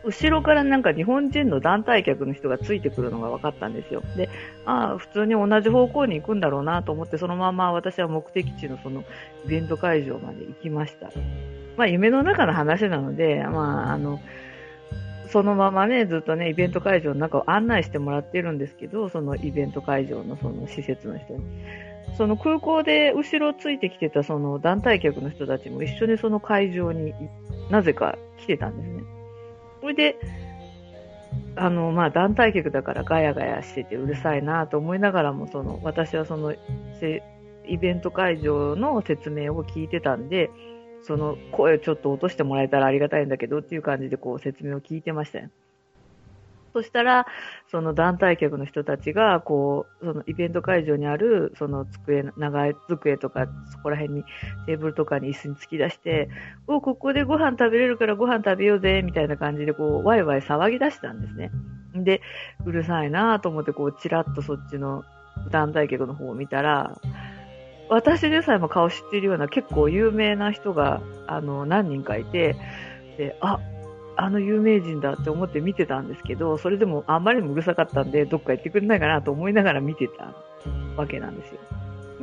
[0.03, 4.01] 後ろからなんか日本人の団体客の人がついてくるのが分かったんですよ。
[4.15, 4.29] で、
[4.65, 9.03] ああ、普通に同じ方向に行くんだろうなと思って、そのまま私は目的地のその
[9.45, 11.11] イベント会場まで行きました。
[11.77, 14.19] まあ夢の中の話なので、まああの、
[15.31, 21.41] そのままね、ずっとね、イベント会場の中を案内してもらってるんですけど、そのイベント会場のその施設の人に。
[22.17, 27.13] その空港で後ろついてきてたその団体客の人たちも一緒にその会場に
[27.69, 29.03] なぜか来てたんですね。
[29.79, 30.17] それで、
[31.55, 36.53] あの、まあ団体客だからガヤガヤしててうるさいなと思いながらも、その、私はその、
[37.65, 40.49] イベント会場の説明を聞いてたんで、
[41.03, 45.49] その声をちょっと落としてもらえたらありがたいんだけどっていう感じでこう説明を聞いてましたよ。
[46.73, 47.25] そしたら、
[47.69, 54.23] その団体客の人たちが、こう、そのイベント会場にある、その机、長い机とか、そこら辺に
[54.65, 56.29] テーブルとかに椅子に突き出して、
[56.67, 61.51] おここでご飯食べれるからご飯食べようぜ、みたいな感じで、こう、ワイワイ騒ぎ出したんですね。
[61.93, 62.21] で、
[62.65, 65.03] うるさいなと思って、こう、ちらっとそっちの
[65.49, 66.97] 団体客の方を見たら、
[67.91, 72.55] 私でさえも顔知っているような結構有名な人が、あの、何人かいて、
[73.17, 73.59] で、あ、
[74.15, 80.33] あの有名人だって思って見てたんですけど、それでもあんまりにもうるさかったんで、どっか行ってくれないかなと思いながら見てた
[80.95, 81.59] わけなんですよ。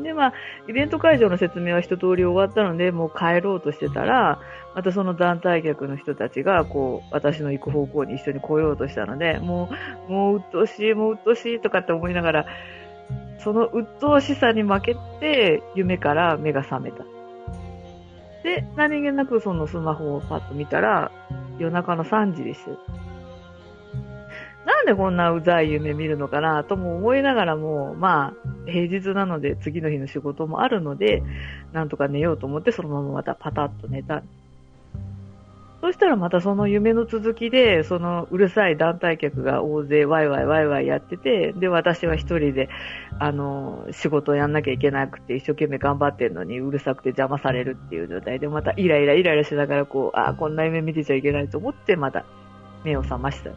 [0.03, 0.33] で、まあ、
[0.69, 4.41] イベント会場の説明は一通り終わったので、もう帰ろうとしてたら、
[4.75, 9.69] またその団体客の人たちが、こう、私の行く方向に一緒に来ようとしたので、も
[10.09, 12.47] う、もう鬱陶しい、もう鬱陶しいとかって思いながら、
[13.39, 17.05] その鬱陶しさに負けて、夢から目が覚めた。
[18.43, 21.11] で、何気なくそのスマホをパッと見たら、
[21.59, 22.69] 夜中の3時です。
[24.65, 28.35] なんでこんなうざい夢見るのかなとも思いながらも、ま
[28.67, 31.23] あ、平日なので次の日の仕事もあるので、
[31.73, 34.23] なんとか寝ようと思ってそのまままたパタッと寝た。
[35.81, 42.69] そしたらまたその夢の続きで、そのうるさい団体客が大勢ワイワイワイワイやってて、で、私は一人で、
[43.21, 52.25] あの、仕事をやんなきゃいけなくて、一生懸命頑張ってるのにうるさくて邪魔されるっていう状態で、またイライライライラしながらこう、ああ、こんな夢見てちゃいけないと思って、また
[52.83, 53.51] 目を覚ました。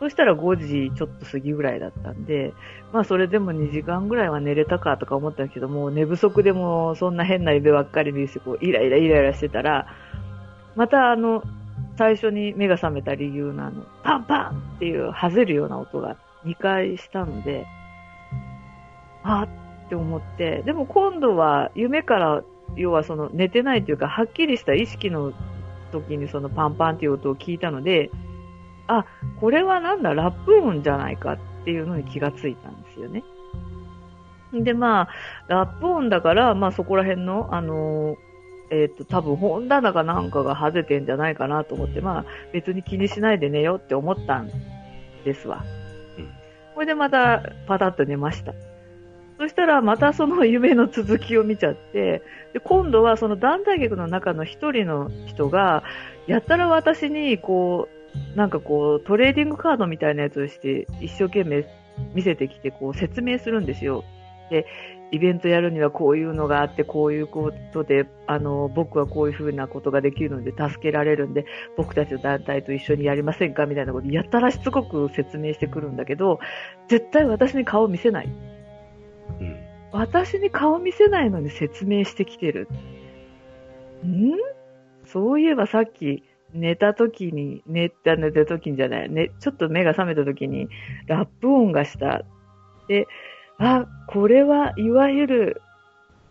[0.00, 2.54] そしたら5時ちょっと過ぎぐらいだったんで、
[2.92, 9.86] まあそれでも2時間ぐらいは寝れたかとか思ったけど、もう寝不足でもそんな変な夢ばっかり見るし、こうイライライライラしてたら、
[10.78, 11.42] またあの、
[11.96, 17.66] 最初に目が覚めた理由のあの、パンパンっていうはぜるような音が2回したので、
[19.24, 19.48] あ
[19.86, 22.44] って思って、でも今度は夢から、
[22.76, 25.32] 要はその寝てないというか、はっきりした意識の
[25.90, 28.12] 時にそのパンパンっていう音を聞いたので、
[28.86, 29.04] あ、
[29.40, 33.24] これはなんだ、ラップ音じゃないかっていうのに気がついたんですよね。
[34.52, 35.08] で、まあ、
[35.48, 38.16] ラップ音だから、まあそこら辺の、あの
[38.70, 44.50] えっ、と、多分本棚かなんかがはぜてんじゃないかなと思って、まあ別に気にしないで寝ようって思ったん
[45.24, 45.64] ですわ。
[46.18, 46.28] うん
[46.74, 48.54] これでまたパタッと寝ました。
[49.38, 55.82] そしたらまたその夢の続きを見ちゃって、で今度はその団体客の中の一人の人が、
[56.28, 57.88] やったら私にこ
[58.34, 61.66] う、なんかこうトレーディングカードみたいなやつをして一生懸命
[62.14, 64.04] 見せてきてこう説明するんですよ。
[64.50, 64.66] で、
[65.10, 71.46] イベントやるにはこういうのがあって、こういうことで、あの、僕はこういうふうなことができるので助けられるんで、
[71.76, 76.40] 僕たちの団体と一緒にやりませんかみたいなことやったらしつこく説明してくるんだけど、
[76.88, 78.28] 絶対私に顔を見せない。
[79.40, 79.56] うん。
[79.92, 82.68] 私に顔見せないのに説明してきてる。
[84.04, 84.34] ん？
[85.06, 90.68] そういえばさっき寝た時に、寝た寝た時にじゃない、ね、ちょっと目が覚めた時に
[91.06, 92.24] ラップ音がした。
[92.88, 93.06] で、
[93.58, 95.62] あ、これはいわゆる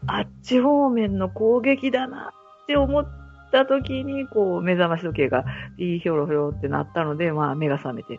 [0.08, 3.08] あっち方面の攻撃だなって思っ
[3.52, 5.46] た時に、こう目覚まし時計が
[5.78, 8.18] ピーヒョロヒョロってなったので、まあ目が覚めて、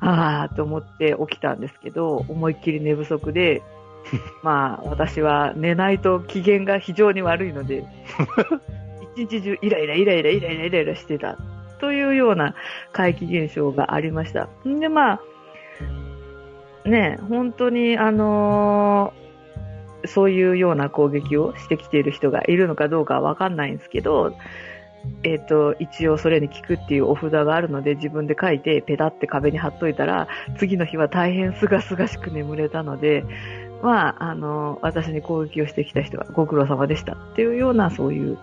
[0.00, 3.62] あーと思って起きたんですけど、思いっきり寝不足で、
[4.42, 7.84] まあ、私は寝ないと機嫌が非常に悪いので、
[9.16, 11.36] 一日中イライライライライライライライラしてた
[11.80, 12.54] というような
[12.92, 14.48] 怪奇現象がありました。
[14.66, 15.20] んで、まあ、
[16.84, 19.20] ね、本当に、あのー
[20.06, 24.36] そういうような攻撃をしてきている人がいるのかどうかはわかんないんですけど、
[25.22, 30.28] えっ、と、一応それに効くっていうお札があるので自分で書いてペタって壁に貼っといたら、
[30.58, 33.24] 次の日は大変すがすがしく眠れたので、
[33.82, 38.38] まあ、あの、私に攻撃をしてきた人はご苦労様でしたっていうような、そういう、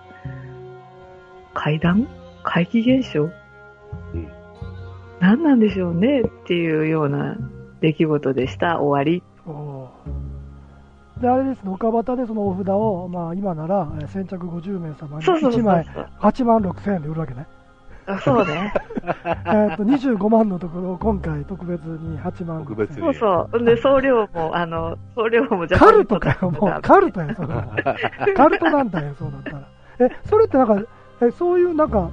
[1.53, 2.07] 怪談
[2.43, 3.27] 怪奇現象、う
[4.17, 4.27] ん。
[5.19, 7.35] 何なんでしょうねっていうような
[7.82, 8.80] 出来事でした。
[8.82, 9.23] 終わり。
[9.45, 15.86] おーであれですね、岡端でそのお札を、まあ、今ならえー先着50名様にそうそうそうそう1枚
[16.19, 17.47] 8万6千円で売るわけね。
[18.05, 18.71] あそうね。
[19.47, 23.63] えっと25万のところを今回特別に8万特別にそうそう。
[23.65, 27.65] で、送料も、あの、送料もジャパニーズカルトかよ、もうカルトや、それは。
[28.36, 29.59] カルト団体や、そうだったら。
[29.99, 30.82] え、それってなんか、
[31.21, 32.09] え、そういうなんか、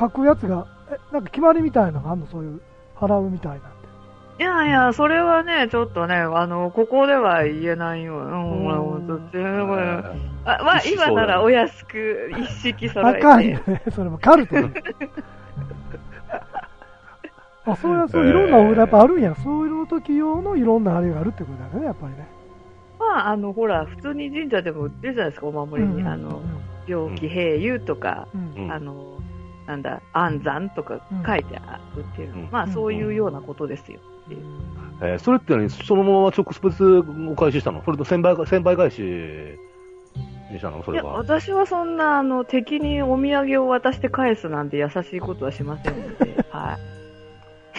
[0.00, 2.26] 書くやつが、え、なんか決まりみたいなのがあんの？
[2.26, 2.60] そういう、
[2.96, 3.58] 払うみたいな。
[4.38, 8.18] いやいや、それはね、ちょっとね、あの、ここでは言えないよ。
[8.18, 9.48] うん、うんほら、ほんとって、これえ
[10.44, 13.70] あまあ、今ならお安く一式揃えあかんよて。
[13.72, 14.70] ね、それもカルトや
[17.66, 19.20] あ、そうや、そう、いろんなお札やっぱあるん。
[19.20, 19.34] や。
[19.34, 22.28] そういう時用のいろんなあれがあるってことだよね、やっぱりね。
[22.98, 26.02] まあ、あの、ほら、普通に神社でも売ってるじゃないですか、お守りに。
[26.02, 26.40] あの、
[26.86, 28.64] 病気平癒とか、うん、うん。
[28.64, 28.72] うん。
[28.72, 29.18] あの、
[29.66, 32.32] なんだ、安産とか書いてあ売ってる。
[32.32, 32.48] うん。
[32.50, 34.00] まあ、そういうようなことですよ。
[35.00, 35.70] えーそれって何？
[35.70, 37.82] そのまま直接お返ししたの？
[37.84, 39.00] それと1000倍か、1000倍返し
[40.50, 40.82] にしたの？
[40.82, 41.14] そいや、れは。
[41.14, 46.78] 私はそんな、あの、敵にお土産を渡して返すなんて優しいことはしませんので、 は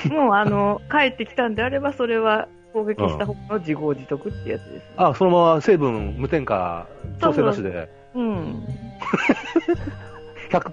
[0.05, 0.09] い。
[0.09, 4.81] もう、あの、帰ってきたんであれば、それは攻撃した方の自業自得ってやつです、ね。
[4.95, 6.87] あ、そのまま成分無添加、
[7.19, 8.63] 調整なしで、うん。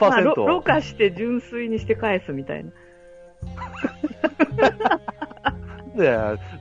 [0.00, 0.62] まあ、ろろ100%。
[0.62, 2.70] 過して純粋にして返すみたいな。
[5.96, 6.16] で、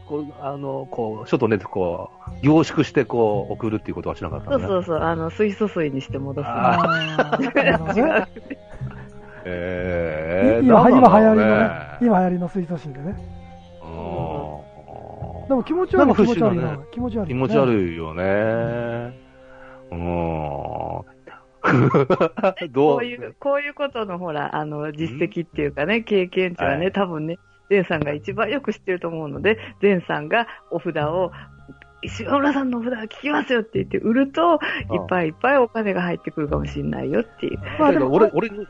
[0.08, 4.66] こう、あの、こう、ちょっとね、こう、凝縮してこう、送るっていうことはしなかったのね。
[4.66, 6.48] そうそうそう、あの、水素水にして戻す。
[6.48, 8.28] ああーなるほど違ねう。
[9.48, 11.70] えー、今、今流行りのね、
[12.02, 13.16] 今流行りの水素水でね。
[13.84, 14.46] うん
[15.48, 16.80] でも気持ち悪い、気持ち悪いな。
[16.92, 19.14] 気持ち悪い、気持ち悪いよね。
[19.92, 21.16] うん。
[22.72, 27.38] どうこういう、こういうことのほら、あの、実績っていうかね、経験値はね、はい多分ね、
[27.70, 31.32] ゼンさんが一番よく知ってると思うので、ゼンさんがお札を、
[32.02, 34.60] 石村さんのお札が効きますよって言って売ると、いっ
[35.08, 37.60] ぱいいっぱいお金が入ってくるかもしれないよっていう。
[37.80, 38.66] まあでも俺、俺、でも、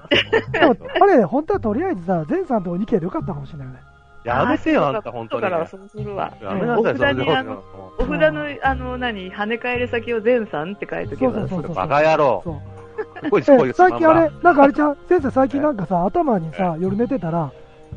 [1.02, 3.80] あれ、本当はとりあえずさ、前さんと2件でよかったかもしれないよね。
[4.24, 5.42] やめてよ、あんた、あ本当に。
[5.44, 6.34] だからそうするわ。
[6.42, 7.64] やめなさい、お札の、
[8.00, 11.76] お札の、あの、何、跳ね返り先をゼンさんって書いとけばそうそうそう。
[11.76, 12.42] バカ野郎。
[12.44, 12.76] そう。
[13.42, 17.52] 最近あれなんかあれちゃん、先生最近なんかさ、頭にさ、夜寝てたら、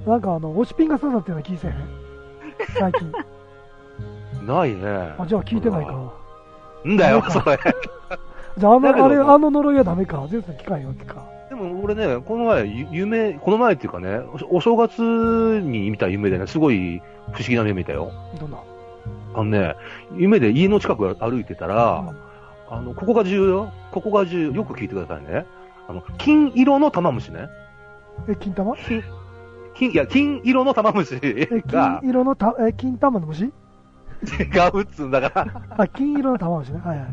[0.06, 1.76] なんかあの、押しピンが刺さってるような気せえへん？
[2.78, 3.12] 最近。
[4.46, 5.14] まないね。
[5.18, 6.12] あ、じゃあ聞いてないか。
[6.86, 7.58] んだよ、それ。
[8.56, 10.26] じゃあ、あの、あれ、あの呪いはダメか。
[10.30, 11.26] 前世機械わけか。
[11.50, 14.20] でも俺ね、この前、ゆ夢、この前っていうかね、
[14.50, 18.12] おお正月に見た夢でね、すごい不思議な夢見たよ。
[18.38, 18.58] どんな？
[19.34, 19.74] あのね、
[20.16, 22.14] 夢で家の近く歩いてたら、
[22.70, 23.48] あの、ここが重要？
[23.48, 23.72] よ。
[23.92, 24.52] ここが重要？
[24.52, 25.46] よく聞いてくださいね。
[25.88, 27.48] あの、金色の玉虫ね。
[28.28, 28.74] え、金玉？
[29.78, 33.44] 金、金、いや、金色の玉虫え、が金色のた、え、金玉の虫？
[33.44, 33.50] 違
[34.74, 36.80] うっつうんだから、あ、金色の玉虫ね。
[36.84, 37.08] はいはい。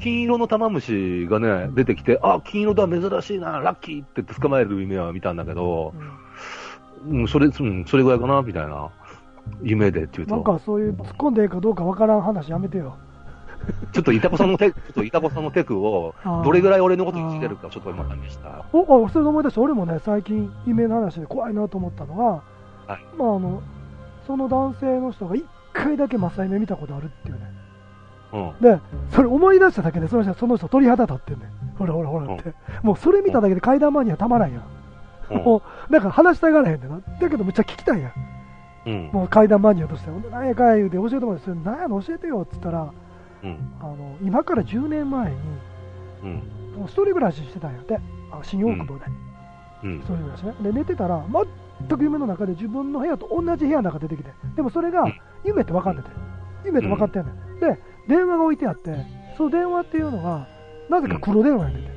[0.00, 5.94] 金色の玉虫がね、出てきて、あ、金色だ、珍しいな、ラッキーって捕まえる夢は見たんだけど、
[7.06, 8.90] うん、それ、うん、それぐらいかな、みたいな。
[9.62, 10.34] 夢でっていうと。
[10.34, 12.96] なんかそういう突っ込んでいいかどうかわからん話やめてよ。
[13.92, 18.64] ちょっとイタコさんのテク、 ちょっとイタコさんのテクをどれぐらい俺のことに聞いてるか、ちょっと今試した。
[18.72, 19.60] お、あ、それで思い出した。
[19.60, 23.62] 俺もね、最近、夢の話で怖いなと思ったのが、はいまああの、
[24.26, 27.40] その男性の人が一回だけマサイ目見たことあるっていうね。
[28.32, 28.52] うん。
[28.60, 31.76] で、それ思い出しただけで、その人、その人鳥肌立ってんねん。
[31.76, 32.54] ほらほらほらって。
[32.82, 34.62] もうそれ見ただけで階段マニアたまらんやん。
[34.62, 34.72] うん
[35.44, 37.00] もう、なんか話したがらへんでな。
[37.20, 38.12] だけどめっちゃ聞きたいやん。
[38.86, 39.10] うん。
[39.12, 40.10] もう階段マニアとして。
[40.30, 42.92] なんやかんや言うて教えてもらって、なんやの教えてよって言ったら、
[43.42, 43.58] うん。
[43.80, 45.36] あの、今から10年前に、
[46.22, 46.32] うん。
[46.76, 47.98] もう一人暮らししてたんやって。
[48.30, 49.04] あ新大久保で。
[49.84, 50.04] うん一。
[50.04, 50.54] 人暮らしね。
[50.62, 51.24] で、寝てたら、
[51.78, 54.30] 全く夢の中で自分の部屋と同じ部屋の中出てきて。
[54.56, 55.14] でもそれがうん
[55.44, 56.08] 夢って分かってて。
[56.64, 57.60] 夢って分かってんねん。
[57.60, 57.78] で、
[58.08, 58.96] 電話が置いてあって、
[59.36, 60.46] その電話っていうのが、
[60.88, 61.92] なぜか黒電話やねんて。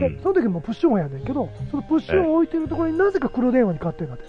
[0.00, 4.24] で、うんその時もプッシュ音やねんけど、そのプッシュ音を置いてるところになぜか黒電話に変わってんだって。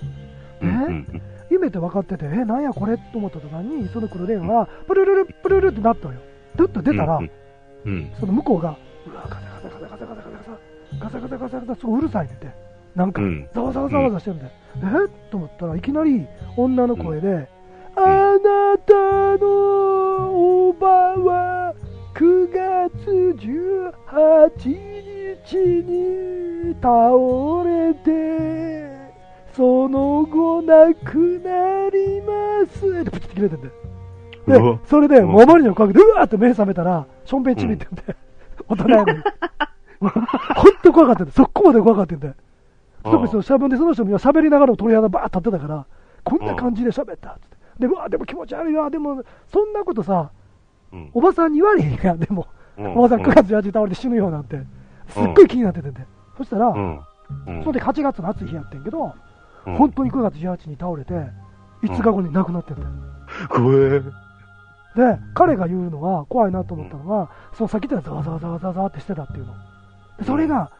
[0.61, 0.83] うん。
[0.83, 1.21] うん。
[1.55, 6.19] 夢って分かってて、え、なんやこれと思った途端に、その黒電話が、プルルル、プルルルってなったのよ。
[6.55, 7.19] ドゥッと出たら、
[7.85, 8.11] うん。
[8.19, 8.77] その向こうが、
[9.07, 10.57] うわ、ガサガサガサガサガサガサガサ、
[10.99, 12.47] ガサガサガサガサ、すごいうるさいねんて。
[12.95, 13.49] なんかう、ん。
[13.53, 16.25] ざわざわざわざわしてるんで、えと思ったらいきなり
[16.55, 17.49] 女の声で、
[17.97, 21.73] あなたのおばは
[22.15, 24.95] 9月18
[25.45, 28.94] 日に倒れて、
[29.55, 33.69] その後亡くなりますってプチって切れてんで。
[34.47, 38.15] でうわ、それで、うんもうあまりにも怖くて、うわーって目覚めたら、しょんべんちびってんで、
[38.67, 39.19] 大人やのに。
[39.99, 40.11] ほん
[40.83, 42.33] と怖かったんで、そこまで怖かったんで。
[43.03, 45.85] 特にそのしゃべんで、その人も喋りながら鳥肌バーッ立ってたから、
[46.23, 47.57] こんな感じで喋ったっつって。
[47.79, 50.31] で、うわ、でも気持ち悪いわ、でも、そんなことさ、
[50.91, 51.09] うん。
[51.13, 52.47] おばさんに言われへんやん、でも、
[52.77, 54.59] うんおばさん9月18日倒れて死ぬようなんて、
[55.07, 56.01] すっごい気になっててんで。
[56.37, 56.73] そしたら。
[56.73, 59.13] その時8月の暑い日やってんけど、
[59.67, 61.13] うん本当に9月18日に倒れて、
[61.83, 62.87] 5日後に亡くなってんだよ。
[63.49, 64.01] 怖え。
[64.95, 69.53] で、彼が言うのは怖いなと思ったのが、そのさっき言ったざわざわざわざわってしてたっていうの。
[70.17, 70.71] でそれが、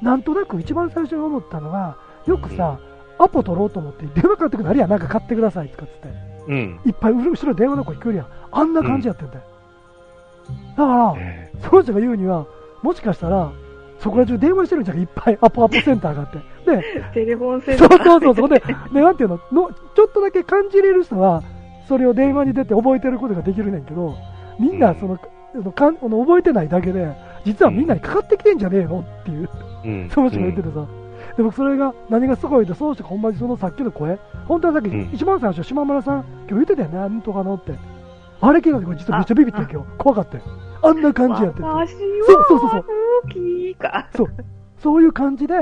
[0.00, 2.78] なんとなく一番最初に思ったのが、よくさ、
[3.18, 6.08] アポ取ろうと思って電話かかってくるのあるやん、なんか買ってくださいとかっつって。
[6.48, 6.80] うん。
[6.86, 8.26] いっぱい後ろ電話の声聞こえるやん。
[8.52, 9.42] あんな感じやってんだよ。
[10.76, 12.46] だから、えその人が言うには、
[12.82, 13.50] もしかしたら、
[13.98, 16.38] そこら中電話してるんじゃんか、いっぱいアポアポセンターがあって。
[16.68, 18.04] で、テレフォンセンそうター。
[18.04, 18.62] そうそう、そこで、
[18.92, 21.42] で、なんていうのの、ちょっとだけ感じれる人は、
[21.88, 24.14] それを電話に出て覚えてることができるねんけど、
[24.58, 25.18] みんな、その、
[25.54, 27.14] あのかんあの覚えてないだけで、
[27.44, 29.48] 実はみんなにかかってきてんじゃねえのっていう、
[29.84, 30.10] うん。
[30.10, 30.86] その人が言っててさ。
[31.36, 37.72] で、僕それが、何がすごいって、その人がほんまにそのさっきの声、本当はさっき、うん一番最初、島村さん、今日言ってたよね、なんとかのって。
[38.40, 39.88] あれ聞いた時、実はめっちゃビビったよ、今日。
[39.98, 40.42] 怖かったよ。
[40.82, 41.62] あんな感じやってて。
[41.62, 42.84] 私そうそうそうそうは
[43.24, 44.08] 大きいか。
[44.14, 44.28] そう、
[44.82, 45.54] そういう感じで、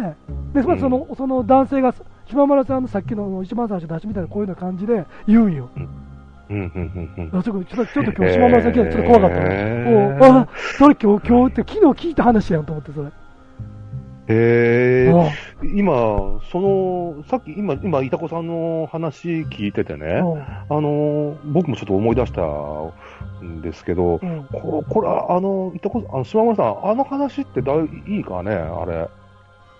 [0.52, 1.94] でまあうんそのその男性が、
[2.26, 5.70] 島村さんのさっきの一番最初出しみたいなこういうような感じで言うんよ。
[5.76, 5.88] うん。
[6.48, 7.10] うん。
[7.32, 7.38] うん。
[7.38, 9.42] あちょっとちょっとちょっと今日島村さんちょっと怖かったの。
[9.42, 10.48] へーあ、
[10.78, 13.10] それ今日、今日って昨日聞いた話やんと思って、それ。
[14.28, 15.12] へえ。
[15.12, 15.30] あ
[15.74, 22.42] 今、その、さっき、今、今、いたこさんの話聞いててね、うんあの、僕もちょっと思い出した
[23.44, 29.08] んですけど、うんここれ、あの、いたこ、あの、島村さん、あの話ってだいいいかね、あれ。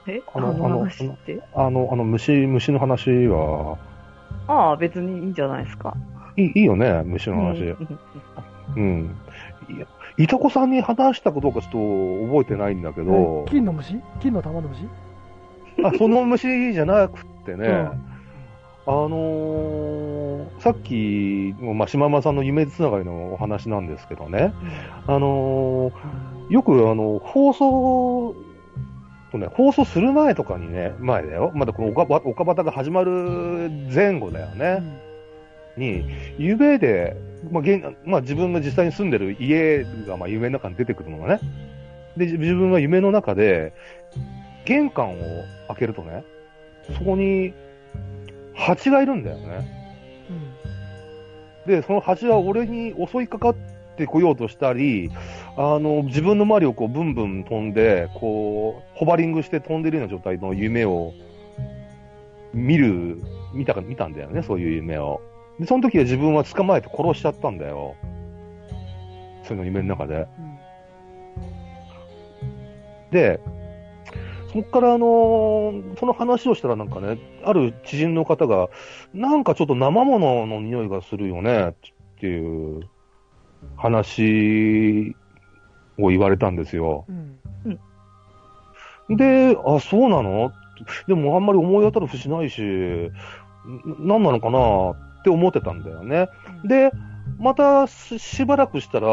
[0.09, 0.23] え？
[0.33, 1.43] あのあの話って？
[1.55, 3.79] あの、あの、虫、虫の話は、
[4.47, 5.95] ああ、別にいいんじゃないですか。
[6.37, 7.63] いいいいよね、虫の話。
[7.63, 7.99] うん
[8.77, 9.17] うん。
[9.69, 9.87] いや、
[10.19, 13.45] いたこさんに話したかどうかちょっと覚えてないんだけど。
[13.47, 14.01] え、金の虫？
[14.21, 14.89] 金の玉の虫？
[15.85, 17.87] あ、その虫じゃなくってね、うん。
[18.87, 24.55] あのーさっき、まあ、島間さんの夢つながりのお話なんですけどね、
[25.07, 28.35] あのーよくあの放送、
[29.33, 34.99] とね、放送する前とかにね、前だよ、まだこの岡ば岡端が始まる前後だようね、ん。
[35.77, 36.05] に、
[36.39, 37.17] 夢で、
[37.51, 41.41] まあ現まあ、自分が実際に住んでる家がまあ夢の中に出てくるのがね、
[42.17, 43.73] で、自分が夢の中で、
[44.65, 46.25] 玄関を開けるとね、
[46.97, 47.53] そこに
[48.55, 49.77] 蜂がいるんだよね。
[51.67, 53.55] で、その蜂は俺に襲いかかっ
[53.97, 55.11] てこようとしたり、
[55.57, 61.13] あの、自分の周りをこう、ブンブン飛んで、こう、ホバリングして飛んでるような状態の夢を
[62.55, 63.21] 見る、
[63.55, 65.21] 見たか、見たんだよね、そういう夢を。
[65.59, 67.95] で、その時は自分は捕まえて殺しちゃったんだよ。
[69.45, 70.27] そういうの夢の中で。
[70.39, 70.57] うん
[73.13, 73.41] で、
[74.53, 78.69] そっからあのーその話をしたらなんかね、ある知人の方が、
[79.15, 81.75] なんかちょっと生物の匂いがするよね、っ
[82.19, 82.89] ていう
[83.77, 85.15] 話
[85.99, 87.05] を言われたんですよ。
[87.09, 87.39] うん
[89.17, 90.51] で、あ、そうなの？
[91.07, 93.13] でもあんまり思い当たる節ないし、ん
[94.01, 94.95] 何なのかな？
[95.27, 96.29] って思ってたんだよね。
[96.65, 96.93] で、
[97.39, 99.09] またししばらくしたら、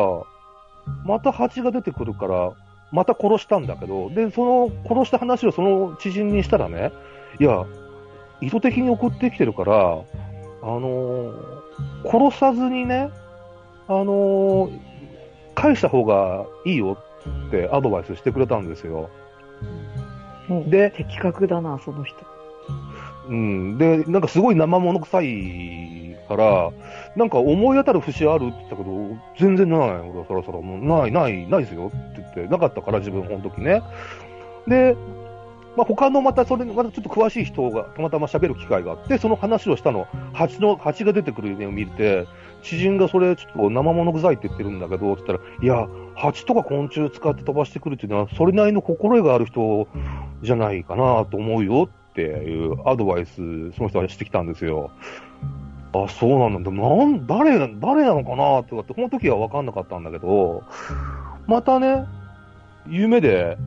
[1.05, 2.51] また蜂が出てくるから、
[2.91, 6.91] また殺したんだけど、で、その殺した話をその知人にしたらね、
[7.39, 7.66] いや、
[8.41, 11.64] 意図的に送ってきてるから、あのー
[12.05, 13.09] 殺さずにね、
[13.88, 14.80] あのー
[15.55, 16.97] 返した方がいいよ
[17.47, 19.09] ってアドバイスしてくれたんですよ。
[20.68, 22.18] で的確だな、その人。
[23.30, 23.78] うん。
[23.78, 26.03] で、なんかすごい生物臭い
[26.36, 26.71] から、
[27.15, 29.79] なんか思い当たる節あるって言ったけど、全然ない。
[29.79, 33.81] 俺はそろそろ、もうない、ない、ないですよって言って、なかったから自分、この時ね。
[34.67, 34.95] で、
[35.75, 42.27] まあ、他のまたそれ、またちょっと詳しい人がたまたま喋る機会があって、その話をしたの、蜂の、蜂が出てくる夢を見て、
[42.61, 49.88] 知人がそれちょっと生物臭いって言ってるんだけど、って言ったら、いや、蜂とか昆虫使って飛ばしてくるっていうのは、それなりの心得がある人
[50.43, 54.91] じゃないかなと思うよっていうアドバイス、その人はしてきたんですよ。
[55.93, 56.71] あ、そうなんだ。
[56.71, 60.63] なん、誰、誰なのかなとかって、この時は分かんなかったんだけど、
[61.45, 62.05] またね、
[62.87, 63.57] 夢で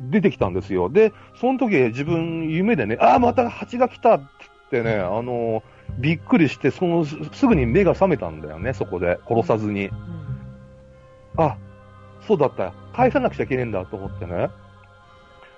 [0.00, 0.88] 出てきたんですよ。
[0.88, 4.20] で、その時自分、夢でね、ああ、また蜂が来たっ
[4.70, 5.62] てね、あの、
[5.98, 9.18] びっくりして、その、すすぐに目が覚めたんだよね、そこで。
[9.28, 9.90] 殺さずに。
[11.36, 11.56] あ、
[12.26, 12.72] そうだった。
[12.92, 14.48] 返さなくちゃいけねえんだと思ってね。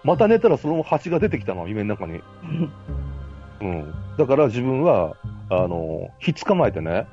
[0.03, 2.21] また寝たらその蜂が出てきたの、夢の中に。
[3.61, 3.95] うん。
[4.17, 5.17] だから自分は、
[5.51, 7.07] あの、ひっ捕まえてね、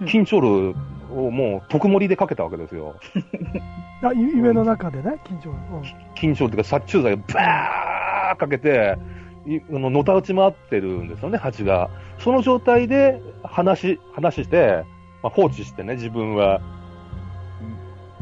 [0.00, 0.74] うん緊張ル
[1.16, 2.96] をもう特盛りでかけたわけですよ。
[4.02, 5.50] あゆ夢の中でね、緊張。
[5.50, 5.82] うん
[6.16, 8.98] 緊張っていうか殺虫剤をバーかけて、
[9.46, 11.90] いあの、のたうち回ってるんですよね、蜂が。
[12.18, 14.84] その状態で話、話して、
[15.22, 16.60] まあ、放置してね、自分は、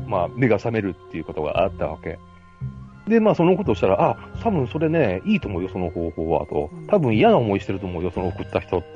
[0.07, 2.19] まあ、目が覚めるっていうことがあったわけ。
[3.09, 6.71] で、まあ、そのことをしたら、あ、多分それね、いいと思うよ、その方法は、と。
[6.89, 8.87] 多分嫌な思いしてると思うよ、その送った人、と。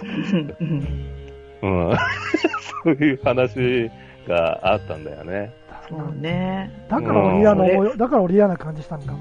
[1.63, 1.93] うん。
[2.85, 3.91] そういう話
[4.29, 5.53] があったんだよね。
[5.89, 6.71] そうね。
[6.89, 9.19] だから俺嫌な思い、だから俺嫌な感じしたのかも。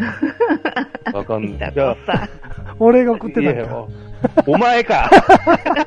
[1.12, 1.72] わかんない。
[2.78, 3.86] 俺が送ってたんか。
[4.46, 5.10] お前か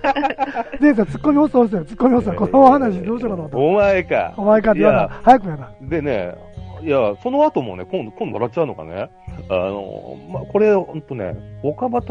[0.82, 2.34] でさ、ツッコミ放送してよ、ツッコミ放送。
[2.34, 4.41] この話どうしようかと思っお前かた。
[4.41, 5.72] お前かって言わな早くやな。
[5.82, 6.36] でね、
[6.84, 9.10] いや、その後もね、今度、今度笑っちゃうのがね、
[9.50, 12.08] あの、まあ、これ、ほんとね、岡端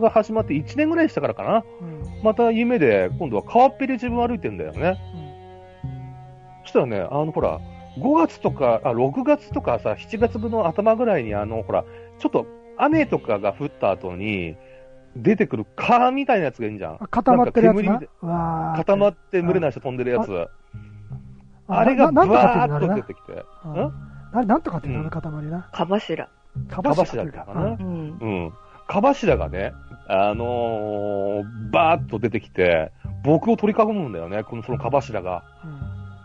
[0.00, 1.64] が始まって1年ぐらいしたからかな。
[1.80, 4.96] うんまた夢で、今度は川っぺり自分歩いてんだよね。
[6.62, 7.58] そしたらね、あの、ほら、
[7.98, 11.84] 5月とか、あ、6月とかさ、7月の頭ぐらいに、あの、ほら、
[12.18, 12.46] ちょっと
[12.78, 14.56] 雨とかが降った後に、
[15.16, 16.96] 出てくる蚊みたいなやつがいいんじゃん。
[17.00, 17.92] あ固まってるやつな？
[17.92, 18.32] なんか煙。
[18.32, 20.48] わー固まって群れない人飛んでるやつ。
[21.78, 23.44] あれがぶわーッと出てきて。
[24.32, 25.04] ななんとかっていうの、
[25.50, 25.68] な。
[25.72, 26.28] かばしら。
[26.68, 27.62] かばしらかな。
[27.62, 28.52] うん。
[28.86, 29.72] かばしらがね、
[30.08, 32.92] あのー、っーと出てきて、
[33.24, 35.44] 僕を取り囲むんだよね、このそのかばしらが。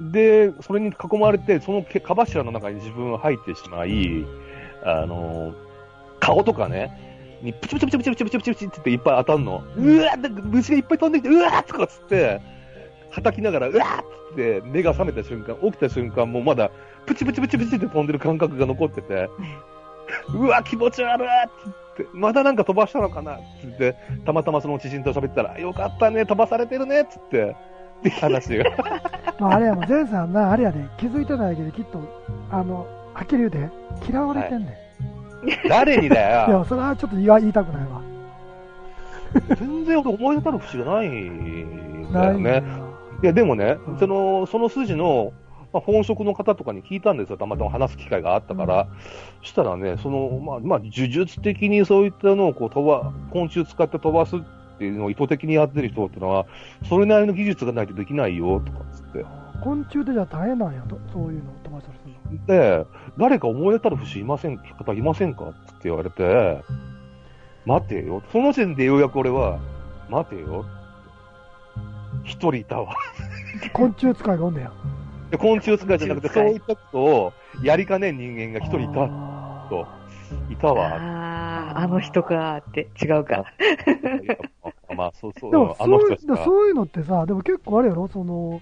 [0.02, 4.26] で、それに囲まれて、そのかばしらの中に自分は入ってしまい、
[4.84, 5.56] あのー、
[6.20, 9.64] 顔とかね、にプチプチプチプチプチプチプチっていっぱい当たるの。
[9.76, 12.42] うわー虫がいっぱい飛んできて、うわーとかつって、
[13.12, 16.72] 叩きながら、うわーって、目が覚めた瞬間、起きた瞬間もまだ、
[17.06, 19.30] プチプチプチプチって飛んでる感覚が残ってて、
[20.34, 21.30] うわ、気持ち悪いっ
[21.98, 23.96] つって、またなんか飛ばしたのかなっつって、
[24.26, 27.56] たまたまその知人と喋ったら、よかったね、飛ばされてるねっつって、
[28.00, 28.66] って話が。
[29.40, 32.00] まあ、あれやもん、前さんな、あれやで、気づいてないけど、きっと、
[32.52, 33.70] あの、はっきり言うて、
[34.10, 34.88] 嫌われてんねん。
[35.70, 36.60] 誰にだい、よ。
[36.60, 38.02] や、それはちょっと言わ言いたくないわ。
[39.60, 42.87] 全然俺思い当たる節がないんだよね。
[43.24, 45.34] いや、でもね、うんその、その筋の、
[45.74, 47.38] まあ、本職の方とかに聞いたんですよ。
[47.38, 48.88] たまたま話す機会があったから。
[49.42, 54.40] そしたらね、その、まあ、まあ、呪術的にそういったのをこう飛ば、昆虫使って飛ばすっ
[54.78, 56.46] ていうのを意図的にやってる人っていうのは、
[56.88, 59.26] それなりの技術がないとできないよ、とかっつって。
[59.64, 62.46] 昆虫ってじゃあ大変なんやと、そういうのを飛ばしたりするの。
[62.46, 62.86] で、
[63.18, 65.46] 誰か思い当たる節いません、方いませんか？
[65.46, 65.56] って
[65.86, 66.62] 言われて、
[67.66, 68.22] 待てよ。
[68.32, 69.60] その時点でようやく俺は、
[70.10, 70.64] 待てよ。
[72.24, 72.96] 一人いたわ。
[73.74, 74.72] 昆虫使いがおんねや。
[75.32, 79.08] で昆虫使いじゃなくて、そういったことをやりかねん人間が一人いた、
[79.70, 79.88] と
[80.50, 80.96] いたわ。
[80.96, 83.46] ああ、あの人かーって違うか。
[84.90, 86.46] あまあ、そうそう、でもあそういうの人ですか。
[86.46, 88.62] そういうのってさ、でも結構あれやろ、その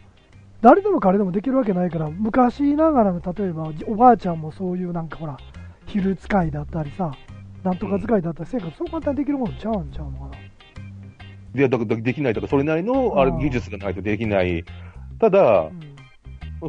[0.61, 5.37] 誰でも彼でもできるわけないから、昔ながらの例えば、おばあちゃんもそういうなんかほら、
[5.85, 7.11] 昼使いだったりさ、
[7.63, 10.44] なんとか使いだったりせんから、そう簡単にできるもんちゃうんちゃうのかな。
[11.55, 14.63] いや、だできないとか、それなりのあれ技術がないとできない。
[15.19, 15.95] ただう、ん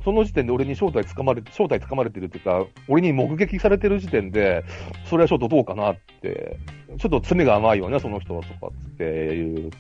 [0.05, 4.65] その時点で俺に正体つかまれて、正体つかまれてるっていうか、俺に目撃されてる時点で、
[5.05, 6.59] それはちょっとどうかなって、
[6.99, 9.71] ちょっと爪が甘いよね、その人はとかっていう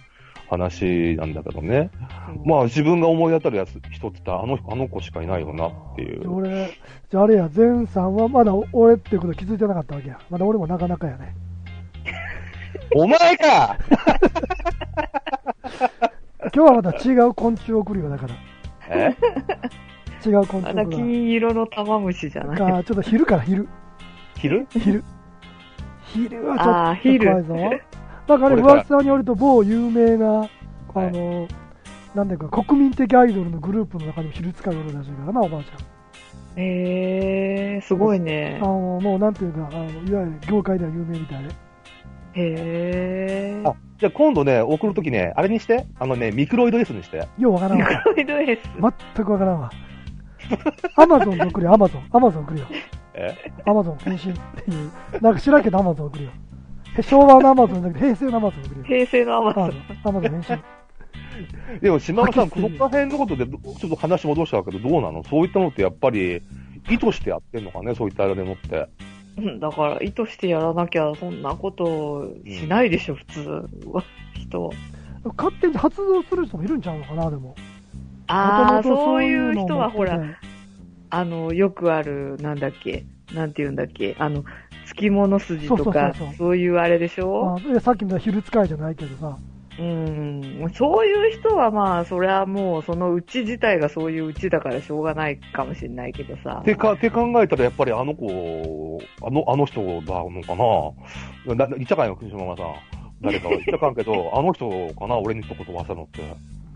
[0.49, 1.91] 話なんだけどね。
[2.45, 6.31] まあ自分が思い当たるやつ、人って言ったらあの、あの子しかいないよなっていう。
[6.31, 6.71] 俺、
[7.11, 10.19] じゃああれや、前さんはまだ俺っていうこと気づいてなかったわけや。
[10.31, 11.35] まだ俺もなかなかやね。
[12.95, 13.77] お前か
[16.55, 18.35] 今日はまた違う昆虫を送るよ、だから。
[18.89, 19.17] え？
[20.25, 21.03] 違う昆まだ虫が。
[21.03, 22.57] 金色の玉虫じゃない。
[22.59, 23.69] かちょっと昼から昼。
[24.37, 24.67] 昼？
[24.71, 25.05] 昼。
[26.05, 27.55] 昼はちょっと怖いぞ。
[28.27, 30.49] だからね、これから噂によると某有名な、
[30.95, 31.49] あの、
[32.15, 35.79] なんていうか、国民的アイドルのグループの中にもヒル使いおるらしいからな、おばあちゃん。
[36.59, 38.65] へえー、すごいねあ。
[38.65, 41.66] の、もうなんていうか、あのいわゆる業界では有名みたいで。
[42.37, 43.69] へー。
[43.69, 47.27] あ、じゃあ今度ね、送るときね、あれにして、あのね、ミクロイド S にして。
[47.39, 47.89] ようわからんわ。
[48.17, 48.63] ミクロイド S。
[49.15, 49.71] 全くわからんわ。
[50.97, 52.07] アマゾンで送るよ、アマゾン。
[52.11, 52.67] アマゾン送るよ。
[53.15, 53.35] え？
[53.65, 54.91] アマゾン変身っていう。
[55.23, 56.31] なんか知らんけどアマゾン送るよ。
[56.97, 58.87] へ昭和のアマゾンじゃなくて平成のアマゾン送るよ。
[58.87, 59.73] 平成のアマゾン。
[60.05, 61.81] アマゾン変身。
[61.81, 65.25] でも、島村さん、こら辺のことで、どちょっと話戻したけど、どうなの？
[65.25, 66.43] そういったのってやっぱり、
[66.89, 68.89] 意図してやってんのかね、そういったあれでもって。
[69.39, 73.41] うんだから、意図してやらなきゃ、そんなことしないでしょ、普通
[73.93, 74.05] は。
[74.35, 74.71] 人は。
[75.37, 77.55] 勝手に発動する人もいるんちゃうのかな、でも。
[78.29, 80.21] ああ、そういう人はほら、
[81.11, 84.45] あの、よくある、なんだっけ、なんて言うんだっけ、あの、
[84.87, 87.59] 月物筋とか、そういうあれでしょ？
[87.81, 89.37] さっきみたいな昼使いじゃないけどさ。
[89.79, 96.63] うん、そういう人はまあ、それはもう、そのうち自体がそういううちだからしょうがないかもしれないけどさ。
[96.65, 100.55] てか、って考えたら、やっぱりあの子、あの、あの人なのか
[101.55, 102.75] なな言っちゃかんよ、福島さん。
[103.21, 106.23] 誰かは言っちゃかんけど、あの人かな俺に一言わせたのって。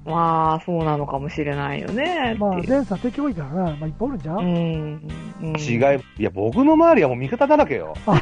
[0.04, 2.34] まあ、そうなのかもしれないよね。
[2.38, 3.62] まあ、前査敵多いからな。
[3.76, 5.10] まあ、いっぱいおるんじゃん、うん。
[5.42, 5.78] うん違い、
[6.18, 7.94] いや、僕の周りはもう味方だらけよ。
[8.06, 8.20] あ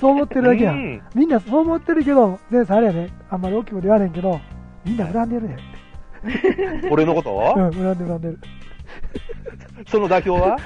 [0.00, 0.72] そう思ってるだけや。
[0.72, 3.10] うんんみんなそう思ってるけど、前査あれやね。
[3.28, 4.40] あんまり大きいこと言われんけど、
[4.84, 5.56] みんな恨んでるね。
[6.90, 7.54] 俺のこと？
[7.56, 8.38] うん、恨んでる恨んでる。
[9.86, 10.56] その代表は？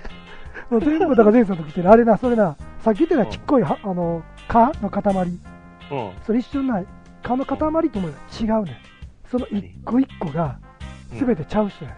[0.70, 5.26] もう全部だから前査の時ってあれな、それな、さっき言ってたちっこいは、あの、蚊の塊。
[5.90, 6.10] うん。
[6.24, 6.86] それ一瞬ない。
[7.22, 8.16] 蚊の塊と思うよ。
[8.40, 8.80] 違うね。
[9.30, 10.58] その一個一個が、
[11.16, 11.96] すべてちゃう人やね。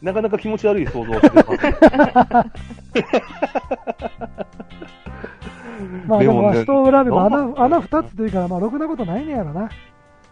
[0.00, 1.48] なかなか気持ち悪い想像をしてます。
[6.06, 9.68] まあでも、人を恨めば穴、穴二つというから、まあ、ろくなことないねやろな。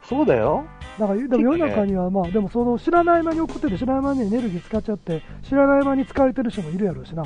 [0.04, 0.64] そうだよ。
[1.00, 7.24] だから、でも世の中には、まあ、でもその知らない間に送ってて、知らない間にエネルギー使っちゃって、知らない間に使われてる人もいるやろうしな。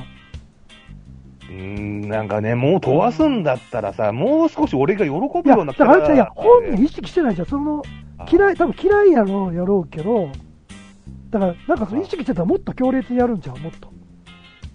[1.49, 5.17] うーん、なんかね、もう飛ばすんだったらさ、もう少し俺が喜ぶ
[5.51, 7.47] ようなだからあれちゃん、いや、本人意識してないじゃん。
[7.47, 7.83] その、
[8.31, 10.31] 嫌い、多分嫌いやろう、やろうけど、
[11.31, 13.96] だから、なんかその意識してたらもっと強烈にやるんちゃうもっと。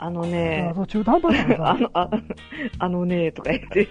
[0.03, 1.69] あのあね、そう中途半端なのさ。
[1.69, 2.09] あの、あ
[2.79, 3.87] あのね、とか言って、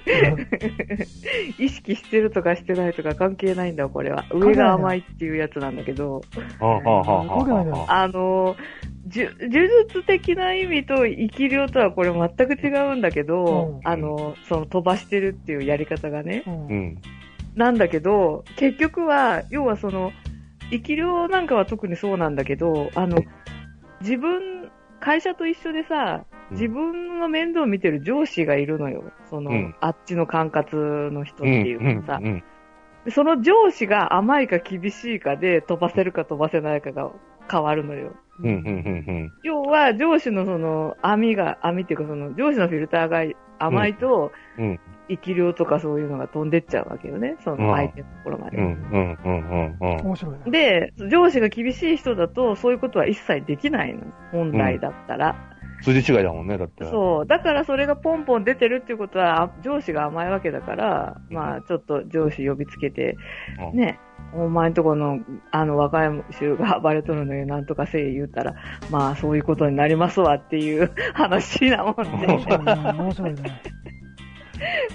[1.57, 4.25] 意識してるとかしてないとか関係ないんだよ、これは。
[4.33, 6.21] 上が甘いっていうやつなんだけど、
[6.59, 8.57] はあの
[9.09, 9.31] 呪
[9.89, 16.43] 術的な意味と生き量とはこれ全く違うんだけど、うんあの、その飛ばしてるっていうやり方がね。
[16.47, 16.99] うんうん。
[17.55, 20.13] なんだけど、結局は、要はその、
[20.71, 23.19] 生き量なんかは特にそうなんだけど、あの、
[24.01, 24.71] 自分、
[25.01, 29.05] 会社と一緒でさ、うん自分の面倒を見てる上司がいるのよ。
[29.29, 31.67] その、うんあっちの管轄の人ってうん。
[31.67, 32.43] いうかさ、うん。
[33.05, 37.13] でその上司が甘いか厳しいかで飛ばせるか飛ばせないかが
[37.49, 38.13] 変わるのよ。
[38.41, 38.47] うん。
[38.47, 38.55] うん。
[38.57, 38.59] う
[39.13, 39.33] ん。
[39.45, 43.23] 要は上司のその網が、網っていうかその上司のフィルターが
[43.61, 47.37] 甘いと、うん生き量とかそういうのが飛んでっちゃうわけよね。
[47.45, 48.57] その相手のところまで。
[48.57, 48.65] うん。
[48.65, 49.19] うん。
[49.25, 49.77] うん。
[49.81, 49.97] うん。
[50.03, 50.45] 面白いな。
[50.47, 54.01] で、上司が厳しい人だと、そういうことは一切できないの。
[54.33, 55.37] 本来だったら。
[55.83, 56.85] 筋違いだもんね、だって。
[56.85, 57.27] そう。
[57.27, 63.17] だからそれがポンポン出てるっていうことは、あ上司が甘いわけだから、まあ、ちょっと上司呼びつけて、
[63.73, 63.99] うんね、
[64.35, 68.55] お前んとこの、あの、若い衆が暴れとるのになんとかせい言うたら、
[68.91, 72.41] まあ、そういうことになりますわっていう話なもん面ね。
[72.43, 72.75] 白いね。
[72.93, 73.63] 面白いね。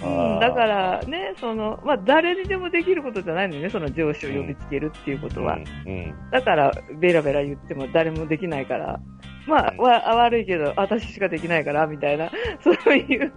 [0.03, 5.57] うん、だからね、その、まあ、誰にでもできることじゃないのよね、その上司を呼びつけるっていうことは。
[5.85, 6.13] うん。
[6.31, 8.99] だから、ベラベラ言っても誰もできないから、
[9.47, 12.29] まあ、わ悪いけど、私しかできないから、みたいな、
[12.61, 13.31] そういう、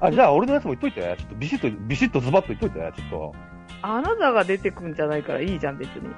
[0.00, 1.00] あ、じゃあ俺のやつも言っといて。
[1.00, 6.08] ちょっとビシッと、ビシッとズバッと言っといて、ちょっあなたが出てくんじゃないからいいじゃん、別に。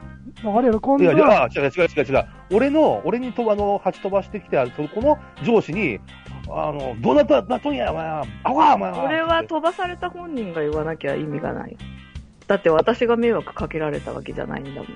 [0.43, 1.05] まあ、あれやろ、今と。
[1.05, 2.27] いや、度は、じゃあ、違う違う違う違う。
[2.53, 5.99] 俺の、俺にと、あの、蜂飛ばしてきて、そこの上司に、
[6.49, 8.25] あの、どうなった、なっとんや、お前は。
[8.45, 9.03] あわ、お前は。
[9.03, 11.77] これは飛ばされた本人が言わなきゃ意味がない。
[12.47, 14.87] だって私が迷惑かけられたわけじゃないんだもん。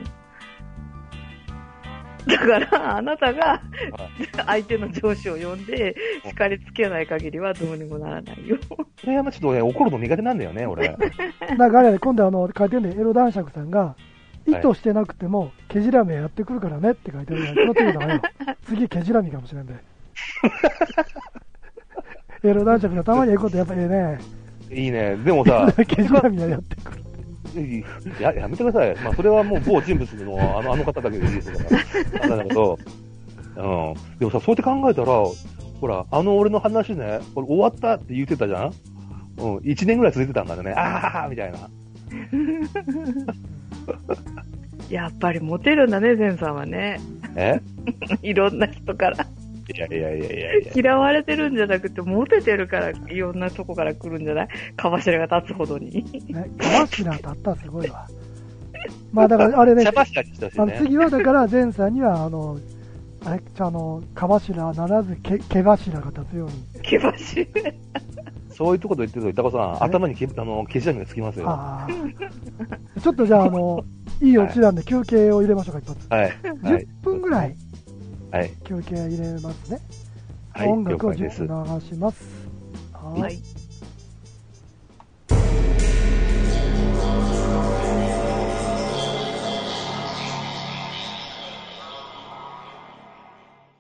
[2.26, 3.62] だから、あなたが
[4.46, 8.59] 相手の上司を呼んで叱りつけない限りはどうにもならないよ。
[9.01, 10.96] それはちょっとね、怒るの苦手なんだよね、俺。
[11.57, 13.96] なんかあれ今度あの、書いてるんで、エロ男爵さんが、
[14.46, 18.22] 意図してなくても、ケジラミやってくるからねって書いてるから、気をつけた方がいいよ。
[18.64, 19.74] 次、ケジラミかもしれんで。
[22.43, 24.18] エロ男爵のたまにええことやっぱりええね。
[24.71, 25.16] いいね。
[25.16, 27.05] でもさ、ケジラミはやってくる。
[28.21, 28.95] や、やめてください。
[29.05, 31.59] まあ、それはもう某人物のあの、あの方だけでいいですか
[32.21, 32.29] ら。
[32.29, 32.79] なんだけど、
[33.57, 33.95] うん。
[34.18, 35.07] でもさ、そうやって考えたら、
[35.81, 38.73] ほら、あの俺の話ね、これ終わったって言ってたじゃん？
[39.39, 39.57] うん。
[39.59, 40.73] 1年ぐらい続いてたんだよね。
[40.73, 41.59] ああみたいな。
[44.91, 47.01] やっぱりモテるんだね、ゼンさんはね。
[47.37, 47.61] え？
[48.23, 49.27] いろんな人から。
[49.75, 50.73] いやいやいやいやいや。
[50.75, 54.49] 嫌われてるんじゃなくて、モテてるから、いろんなとこから来るんじゃない？
[54.77, 56.05] かばしらが立つほどに。
[56.29, 58.07] ね、かましらだったらすごいわ。
[59.12, 60.79] まあだから、あれね、茶柱にしてほしいあのね。
[60.79, 62.59] 次はだから、前さんには、あの、
[63.25, 66.81] あれ、あの、かばしらならず、け、毛柱が立つように。
[66.83, 67.47] けばし。
[68.51, 71.47] そういうところで言ってると、板子さん、頭にけあの消し網がつきますよ。
[73.03, 73.85] ちょっとじゃあ、あの、
[74.23, 76.07] いいオチなんで休憩を入れましょうか、一発。
[76.07, 76.11] い。
[76.11, 76.87] は10い。
[77.03, 77.57] 分ぐらいはい。
[78.64, 79.81] 休憩入れますね。
[80.53, 80.68] はい。
[80.68, 81.47] 音楽を10了解です。
[81.47, 82.24] 分流します。
[82.93, 83.11] は。
[83.11, 83.60] はいい。